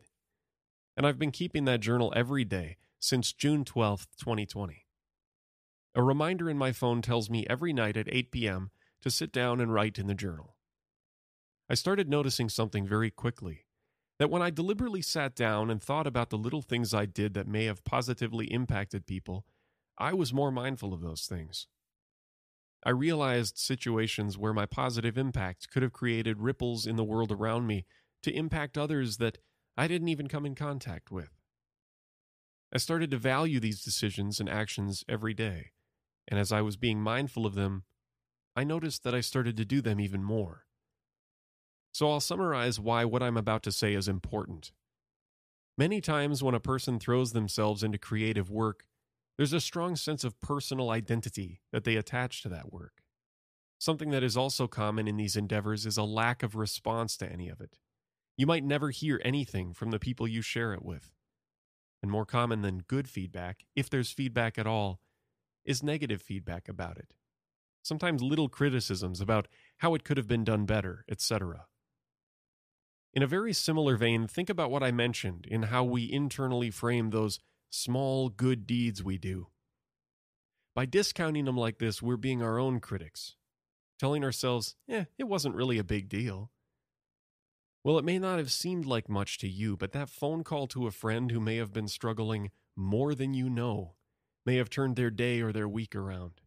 And 0.95 1.05
I've 1.05 1.19
been 1.19 1.31
keeping 1.31 1.65
that 1.65 1.81
journal 1.81 2.13
every 2.15 2.45
day 2.45 2.77
since 2.99 3.33
June 3.33 3.65
12th, 3.65 4.07
2020. 4.17 4.85
A 5.93 6.01
reminder 6.03 6.49
in 6.49 6.57
my 6.57 6.71
phone 6.71 7.01
tells 7.01 7.29
me 7.29 7.45
every 7.49 7.73
night 7.73 7.97
at 7.97 8.11
8 8.11 8.31
p.m. 8.31 8.71
to 9.01 9.09
sit 9.09 9.31
down 9.31 9.59
and 9.59 9.73
write 9.73 9.99
in 9.99 10.07
the 10.07 10.13
journal. 10.13 10.55
I 11.69 11.73
started 11.73 12.09
noticing 12.09 12.49
something 12.49 12.85
very 12.85 13.11
quickly 13.11 13.65
that 14.19 14.29
when 14.29 14.41
I 14.41 14.49
deliberately 14.49 15.01
sat 15.01 15.35
down 15.35 15.69
and 15.69 15.81
thought 15.81 16.07
about 16.07 16.29
the 16.29 16.37
little 16.37 16.61
things 16.61 16.93
I 16.93 17.05
did 17.05 17.33
that 17.33 17.47
may 17.47 17.65
have 17.65 17.83
positively 17.83 18.51
impacted 18.51 19.05
people 19.05 19.45
I 19.97 20.13
was 20.13 20.33
more 20.33 20.51
mindful 20.51 20.93
of 20.93 21.01
those 21.01 21.25
things. 21.25 21.67
I 22.85 22.91
realized 22.91 23.57
situations 23.57 24.37
where 24.37 24.53
my 24.53 24.65
positive 24.65 25.17
impact 25.17 25.71
could 25.71 25.81
have 25.81 25.93
created 25.93 26.39
ripples 26.39 26.85
in 26.85 26.97
the 26.97 27.03
world 27.03 27.31
around 27.31 27.65
me 27.65 27.85
to 28.23 28.35
impact 28.35 28.77
others 28.77 29.17
that 29.17 29.39
I 29.77 29.87
didn't 29.87 30.09
even 30.09 30.27
come 30.27 30.45
in 30.45 30.55
contact 30.55 31.11
with. 31.11 31.29
I 32.73 32.77
started 32.77 33.09
to 33.11 33.17
value 33.17 33.59
these 33.59 33.83
decisions 33.83 34.39
and 34.39 34.49
actions 34.49 35.03
every 35.07 35.33
day, 35.33 35.71
and 36.27 36.39
as 36.39 36.51
I 36.51 36.61
was 36.61 36.77
being 36.77 37.01
mindful 37.01 37.45
of 37.45 37.55
them, 37.55 37.83
I 38.55 38.63
noticed 38.63 39.03
that 39.03 39.15
I 39.15 39.21
started 39.21 39.57
to 39.57 39.65
do 39.65 39.81
them 39.81 39.99
even 39.99 40.23
more. 40.23 40.65
So 41.93 42.11
I'll 42.11 42.19
summarize 42.19 42.79
why 42.79 43.05
what 43.05 43.23
I'm 43.23 43.37
about 43.37 43.63
to 43.63 43.71
say 43.71 43.93
is 43.93 44.07
important. 44.07 44.71
Many 45.77 46.01
times 46.01 46.43
when 46.43 46.55
a 46.55 46.59
person 46.59 46.99
throws 46.99 47.31
themselves 47.31 47.83
into 47.83 47.97
creative 47.97 48.49
work, 48.49 48.85
there's 49.37 49.53
a 49.53 49.61
strong 49.61 49.95
sense 49.95 50.23
of 50.23 50.39
personal 50.39 50.89
identity 50.89 51.61
that 51.71 51.83
they 51.83 51.95
attach 51.95 52.41
to 52.43 52.49
that 52.49 52.71
work. 52.71 53.01
Something 53.77 54.09
that 54.11 54.23
is 54.23 54.37
also 54.37 54.67
common 54.67 55.07
in 55.07 55.17
these 55.17 55.35
endeavors 55.35 55.85
is 55.85 55.97
a 55.97 56.03
lack 56.03 56.43
of 56.43 56.55
response 56.55 57.17
to 57.17 57.31
any 57.31 57.49
of 57.49 57.59
it. 57.59 57.77
You 58.37 58.47
might 58.47 58.63
never 58.63 58.89
hear 58.89 59.21
anything 59.23 59.73
from 59.73 59.91
the 59.91 59.99
people 59.99 60.27
you 60.27 60.41
share 60.41 60.73
it 60.73 60.83
with. 60.83 61.11
And 62.01 62.11
more 62.11 62.25
common 62.25 62.61
than 62.61 62.83
good 62.87 63.09
feedback, 63.09 63.65
if 63.75 63.89
there's 63.89 64.11
feedback 64.11 64.57
at 64.57 64.67
all, 64.67 65.01
is 65.65 65.83
negative 65.83 66.21
feedback 66.21 66.69
about 66.69 66.97
it. 66.97 67.13
Sometimes 67.81 68.21
little 68.21 68.49
criticisms 68.49 69.21
about 69.21 69.47
how 69.79 69.93
it 69.95 70.03
could 70.03 70.17
have 70.17 70.27
been 70.27 70.43
done 70.43 70.65
better, 70.65 71.03
etc. 71.09 71.65
In 73.13 73.23
a 73.23 73.27
very 73.27 73.53
similar 73.53 73.95
vein, 73.95 74.27
think 74.27 74.49
about 74.49 74.71
what 74.71 74.83
I 74.83 74.91
mentioned 74.91 75.45
in 75.49 75.63
how 75.63 75.83
we 75.83 76.11
internally 76.11 76.69
frame 76.69 77.09
those 77.09 77.39
small 77.75 78.29
good 78.29 78.65
deeds 78.65 79.03
we 79.03 79.17
do. 79.17 79.47
By 80.73 80.85
discounting 80.85 81.45
them 81.45 81.57
like 81.57 81.77
this, 81.77 82.01
we're 82.01 82.17
being 82.17 82.41
our 82.41 82.59
own 82.59 82.79
critics, 82.79 83.35
telling 83.99 84.23
ourselves, 84.23 84.75
eh, 84.89 85.05
it 85.17 85.25
wasn't 85.25 85.55
really 85.55 85.77
a 85.77 85.83
big 85.83 86.09
deal. 86.09 86.51
Well, 87.83 87.97
it 87.97 88.05
may 88.05 88.17
not 88.17 88.39
have 88.39 88.51
seemed 88.51 88.85
like 88.85 89.07
much 89.07 89.37
to 89.39 89.47
you, 89.47 89.77
but 89.77 89.91
that 89.91 90.09
phone 90.09 90.43
call 90.43 90.67
to 90.67 90.87
a 90.87 90.91
friend 90.91 91.31
who 91.31 91.39
may 91.39 91.57
have 91.57 91.71
been 91.71 91.87
struggling 91.87 92.51
more 92.75 93.13
than 93.13 93.33
you 93.33 93.49
know 93.49 93.93
may 94.45 94.55
have 94.57 94.69
turned 94.69 94.95
their 94.95 95.11
day 95.11 95.41
or 95.41 95.51
their 95.51 95.69
week 95.69 95.95
around. 95.95 96.41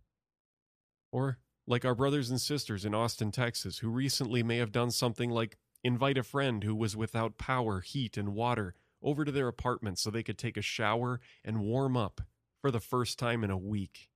Or, 1.12 1.38
like 1.66 1.84
our 1.84 1.94
brothers 1.94 2.30
and 2.30 2.40
sisters 2.40 2.84
in 2.84 2.94
Austin, 2.94 3.30
Texas, 3.30 3.78
who 3.78 3.88
recently 3.88 4.42
may 4.42 4.56
have 4.58 4.72
done 4.72 4.90
something 4.90 5.30
like 5.30 5.56
invite 5.84 6.18
a 6.18 6.22
friend 6.22 6.64
who 6.64 6.74
was 6.74 6.96
without 6.96 7.38
power, 7.38 7.80
heat, 7.80 8.16
and 8.16 8.34
water 8.34 8.74
over 9.02 9.24
to 9.24 9.32
their 9.32 9.48
apartment 9.48 9.98
so 9.98 10.10
they 10.10 10.22
could 10.22 10.38
take 10.38 10.56
a 10.56 10.62
shower 10.62 11.20
and 11.44 11.60
warm 11.60 11.96
up 11.96 12.20
for 12.60 12.70
the 12.70 12.80
first 12.80 13.18
time 13.18 13.44
in 13.44 13.50
a 13.50 13.58
week. 13.58 14.10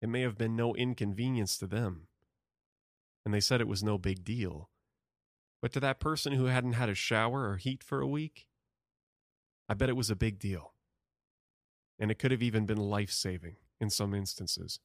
It 0.00 0.08
may 0.08 0.22
have 0.22 0.38
been 0.38 0.56
no 0.56 0.74
inconvenience 0.74 1.56
to 1.58 1.66
them, 1.66 2.08
and 3.24 3.32
they 3.32 3.40
said 3.40 3.60
it 3.60 3.68
was 3.68 3.82
no 3.82 3.98
big 3.98 4.24
deal. 4.24 4.70
But 5.60 5.72
to 5.72 5.80
that 5.80 6.00
person 6.00 6.32
who 6.32 6.46
hadn't 6.46 6.72
had 6.72 6.88
a 6.88 6.94
shower 6.94 7.48
or 7.48 7.56
heat 7.56 7.84
for 7.84 8.00
a 8.00 8.06
week, 8.06 8.48
I 9.68 9.74
bet 9.74 9.88
it 9.88 9.96
was 9.96 10.10
a 10.10 10.16
big 10.16 10.38
deal. 10.38 10.74
And 11.98 12.10
it 12.10 12.18
could 12.18 12.32
have 12.32 12.42
even 12.42 12.66
been 12.66 12.78
life 12.78 13.12
saving 13.12 13.56
in 13.80 13.90
some 13.90 14.12
instances. 14.12 14.80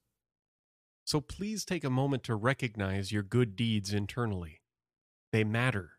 So 1.04 1.20
please 1.20 1.66
take 1.66 1.84
a 1.84 1.90
moment 1.90 2.24
to 2.24 2.36
recognize 2.36 3.12
your 3.12 3.24
good 3.24 3.56
deeds 3.56 3.94
internally. 3.94 4.62
They 5.32 5.44
matter. 5.44 5.97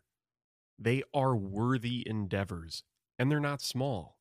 They 0.79 1.03
are 1.13 1.35
worthy 1.35 2.03
endeavors, 2.07 2.83
and 3.17 3.29
they're 3.29 3.39
not 3.39 3.61
small. 3.61 4.17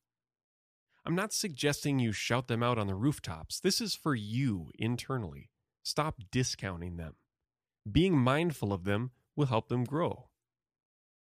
I'm 1.07 1.15
not 1.15 1.33
suggesting 1.33 1.99
you 1.99 2.13
shout 2.13 2.49
them 2.49 2.63
out 2.63 2.79
on 2.79 2.89
the 2.89 2.95
rooftops. 2.95 3.61
This 3.61 3.81
is 3.81 3.95
for 3.95 4.15
you 4.15 4.71
internally. 4.79 5.51
Stop 5.83 6.17
discounting 6.31 6.97
them. 6.97 7.15
Being 7.91 8.19
mindful 8.19 8.73
of 8.73 8.85
them 8.85 9.13
will 9.37 9.47
help 9.47 9.69
them 9.69 9.85
grow. 9.85 10.29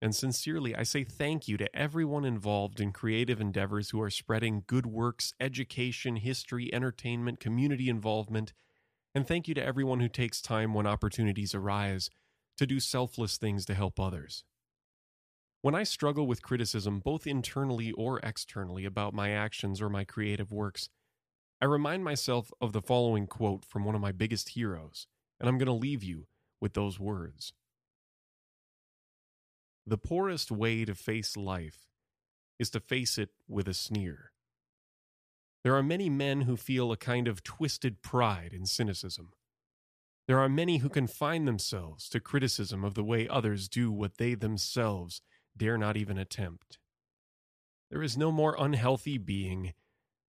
And 0.00 0.14
sincerely, 0.14 0.74
I 0.74 0.84
say 0.84 1.02
thank 1.02 1.48
you 1.48 1.56
to 1.56 1.76
everyone 1.76 2.24
involved 2.24 2.80
in 2.80 2.92
creative 2.92 3.40
endeavors 3.40 3.90
who 3.90 4.00
are 4.00 4.10
spreading 4.10 4.64
good 4.66 4.86
works, 4.86 5.34
education, 5.40 6.16
history, 6.16 6.72
entertainment, 6.72 7.40
community 7.40 7.88
involvement. 7.88 8.52
And 9.14 9.26
thank 9.26 9.48
you 9.48 9.54
to 9.54 9.64
everyone 9.64 10.00
who 10.00 10.08
takes 10.08 10.40
time 10.40 10.74
when 10.74 10.86
opportunities 10.86 11.54
arise 11.54 12.08
to 12.56 12.66
do 12.66 12.80
selfless 12.80 13.36
things 13.36 13.64
to 13.66 13.74
help 13.74 13.98
others. 13.98 14.44
When 15.64 15.74
I 15.74 15.84
struggle 15.84 16.26
with 16.26 16.42
criticism, 16.42 17.00
both 17.00 17.26
internally 17.26 17.90
or 17.92 18.20
externally, 18.22 18.84
about 18.84 19.14
my 19.14 19.30
actions 19.30 19.80
or 19.80 19.88
my 19.88 20.04
creative 20.04 20.52
works, 20.52 20.90
I 21.58 21.64
remind 21.64 22.04
myself 22.04 22.52
of 22.60 22.74
the 22.74 22.82
following 22.82 23.26
quote 23.26 23.64
from 23.64 23.82
one 23.82 23.94
of 23.94 24.02
my 24.02 24.12
biggest 24.12 24.50
heroes, 24.50 25.06
and 25.40 25.48
I'm 25.48 25.56
going 25.56 25.64
to 25.64 25.72
leave 25.72 26.04
you 26.04 26.26
with 26.60 26.74
those 26.74 27.00
words. 27.00 27.54
The 29.86 29.96
poorest 29.96 30.50
way 30.50 30.84
to 30.84 30.94
face 30.94 31.34
life 31.34 31.86
is 32.58 32.68
to 32.68 32.78
face 32.78 33.16
it 33.16 33.30
with 33.48 33.66
a 33.66 33.72
sneer. 33.72 34.32
There 35.62 35.76
are 35.76 35.82
many 35.82 36.10
men 36.10 36.42
who 36.42 36.58
feel 36.58 36.92
a 36.92 36.98
kind 36.98 37.26
of 37.26 37.42
twisted 37.42 38.02
pride 38.02 38.52
in 38.52 38.66
cynicism. 38.66 39.30
There 40.28 40.40
are 40.40 40.48
many 40.50 40.78
who 40.78 40.90
confine 40.90 41.46
themselves 41.46 42.10
to 42.10 42.20
criticism 42.20 42.84
of 42.84 42.92
the 42.92 43.04
way 43.04 43.26
others 43.26 43.66
do 43.66 43.90
what 43.90 44.18
they 44.18 44.34
themselves 44.34 45.22
dare 45.56 45.78
not 45.78 45.96
even 45.96 46.18
attempt. 46.18 46.78
There 47.90 48.02
is 48.02 48.16
no 48.16 48.32
more 48.32 48.56
unhealthy 48.58 49.18
being, 49.18 49.74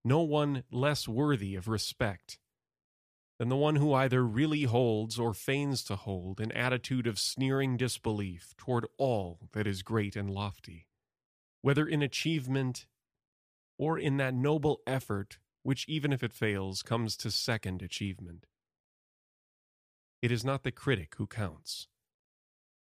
no 0.04 0.20
one 0.20 0.64
less 0.70 1.08
worthy 1.08 1.54
of 1.54 1.68
respect 1.68 2.38
than 3.38 3.48
the 3.48 3.56
one 3.56 3.76
who 3.76 3.92
either 3.92 4.24
really 4.24 4.64
holds 4.64 5.18
or 5.18 5.34
feigns 5.34 5.82
to 5.84 5.96
hold 5.96 6.40
an 6.40 6.52
attitude 6.52 7.06
of 7.06 7.18
sneering 7.18 7.76
disbelief 7.76 8.54
toward 8.56 8.86
all 8.98 9.48
that 9.52 9.66
is 9.66 9.82
great 9.82 10.14
and 10.14 10.30
lofty, 10.30 10.86
whether 11.62 11.86
in 11.86 12.02
achievement 12.02 12.86
or 13.78 13.98
in 13.98 14.18
that 14.18 14.34
noble 14.34 14.80
effort 14.86 15.38
which, 15.64 15.88
even 15.88 16.12
if 16.12 16.22
it 16.22 16.34
fails, 16.34 16.82
comes 16.82 17.16
to 17.16 17.30
second 17.30 17.82
achievement. 17.82 18.44
It 20.20 20.30
is 20.30 20.44
not 20.44 20.62
the 20.62 20.70
critic 20.70 21.14
who 21.16 21.26
counts, 21.26 21.88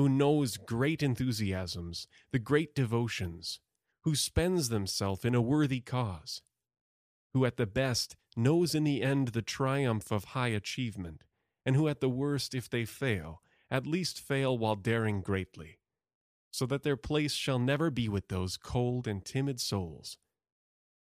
who 0.00 0.08
knows 0.08 0.56
great 0.56 1.02
enthusiasms, 1.02 2.08
the 2.32 2.38
great 2.38 2.74
devotions, 2.74 3.60
who 4.04 4.14
spends 4.14 4.70
themselves 4.70 5.26
in 5.26 5.34
a 5.34 5.42
worthy 5.42 5.80
cause, 5.80 6.40
who 7.34 7.44
at 7.44 7.58
the 7.58 7.66
best 7.66 8.16
knows 8.34 8.74
in 8.74 8.84
the 8.84 9.02
end 9.02 9.28
the 9.28 9.42
triumph 9.42 10.10
of 10.10 10.24
high 10.24 10.48
achievement, 10.48 11.22
and 11.66 11.76
who 11.76 11.86
at 11.86 12.00
the 12.00 12.08
worst, 12.08 12.54
if 12.54 12.70
they 12.70 12.86
fail, 12.86 13.42
at 13.70 13.86
least 13.86 14.18
fail 14.18 14.56
while 14.56 14.74
daring 14.74 15.20
greatly, 15.20 15.80
so 16.50 16.64
that 16.64 16.82
their 16.82 16.96
place 16.96 17.34
shall 17.34 17.58
never 17.58 17.90
be 17.90 18.08
with 18.08 18.28
those 18.28 18.56
cold 18.56 19.06
and 19.06 19.22
timid 19.22 19.60
souls 19.60 20.16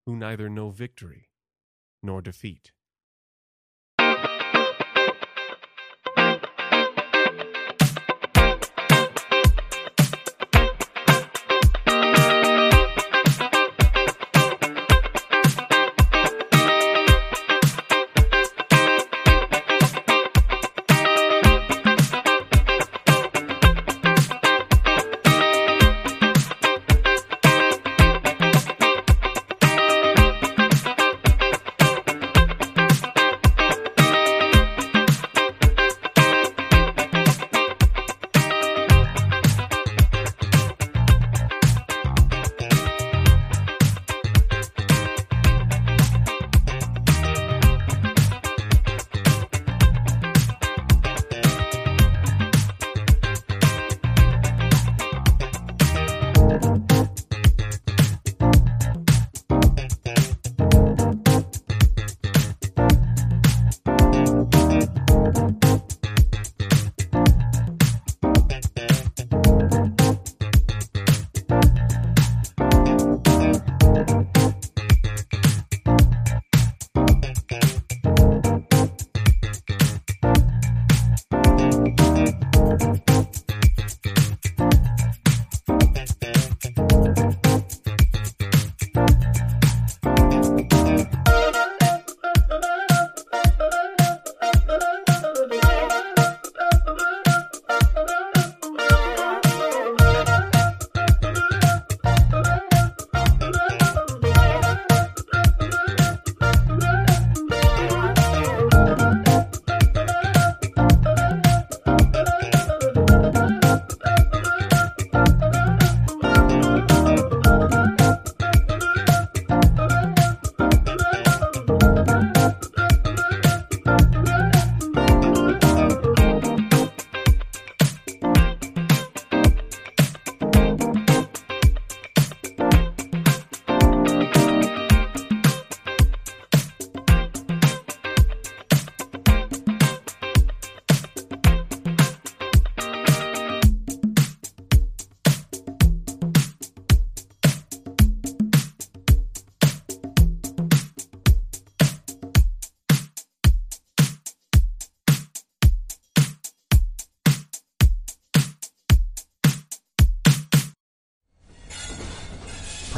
who 0.06 0.14
neither 0.14 0.48
know 0.48 0.70
victory 0.70 1.30
nor 2.04 2.22
defeat. 2.22 2.70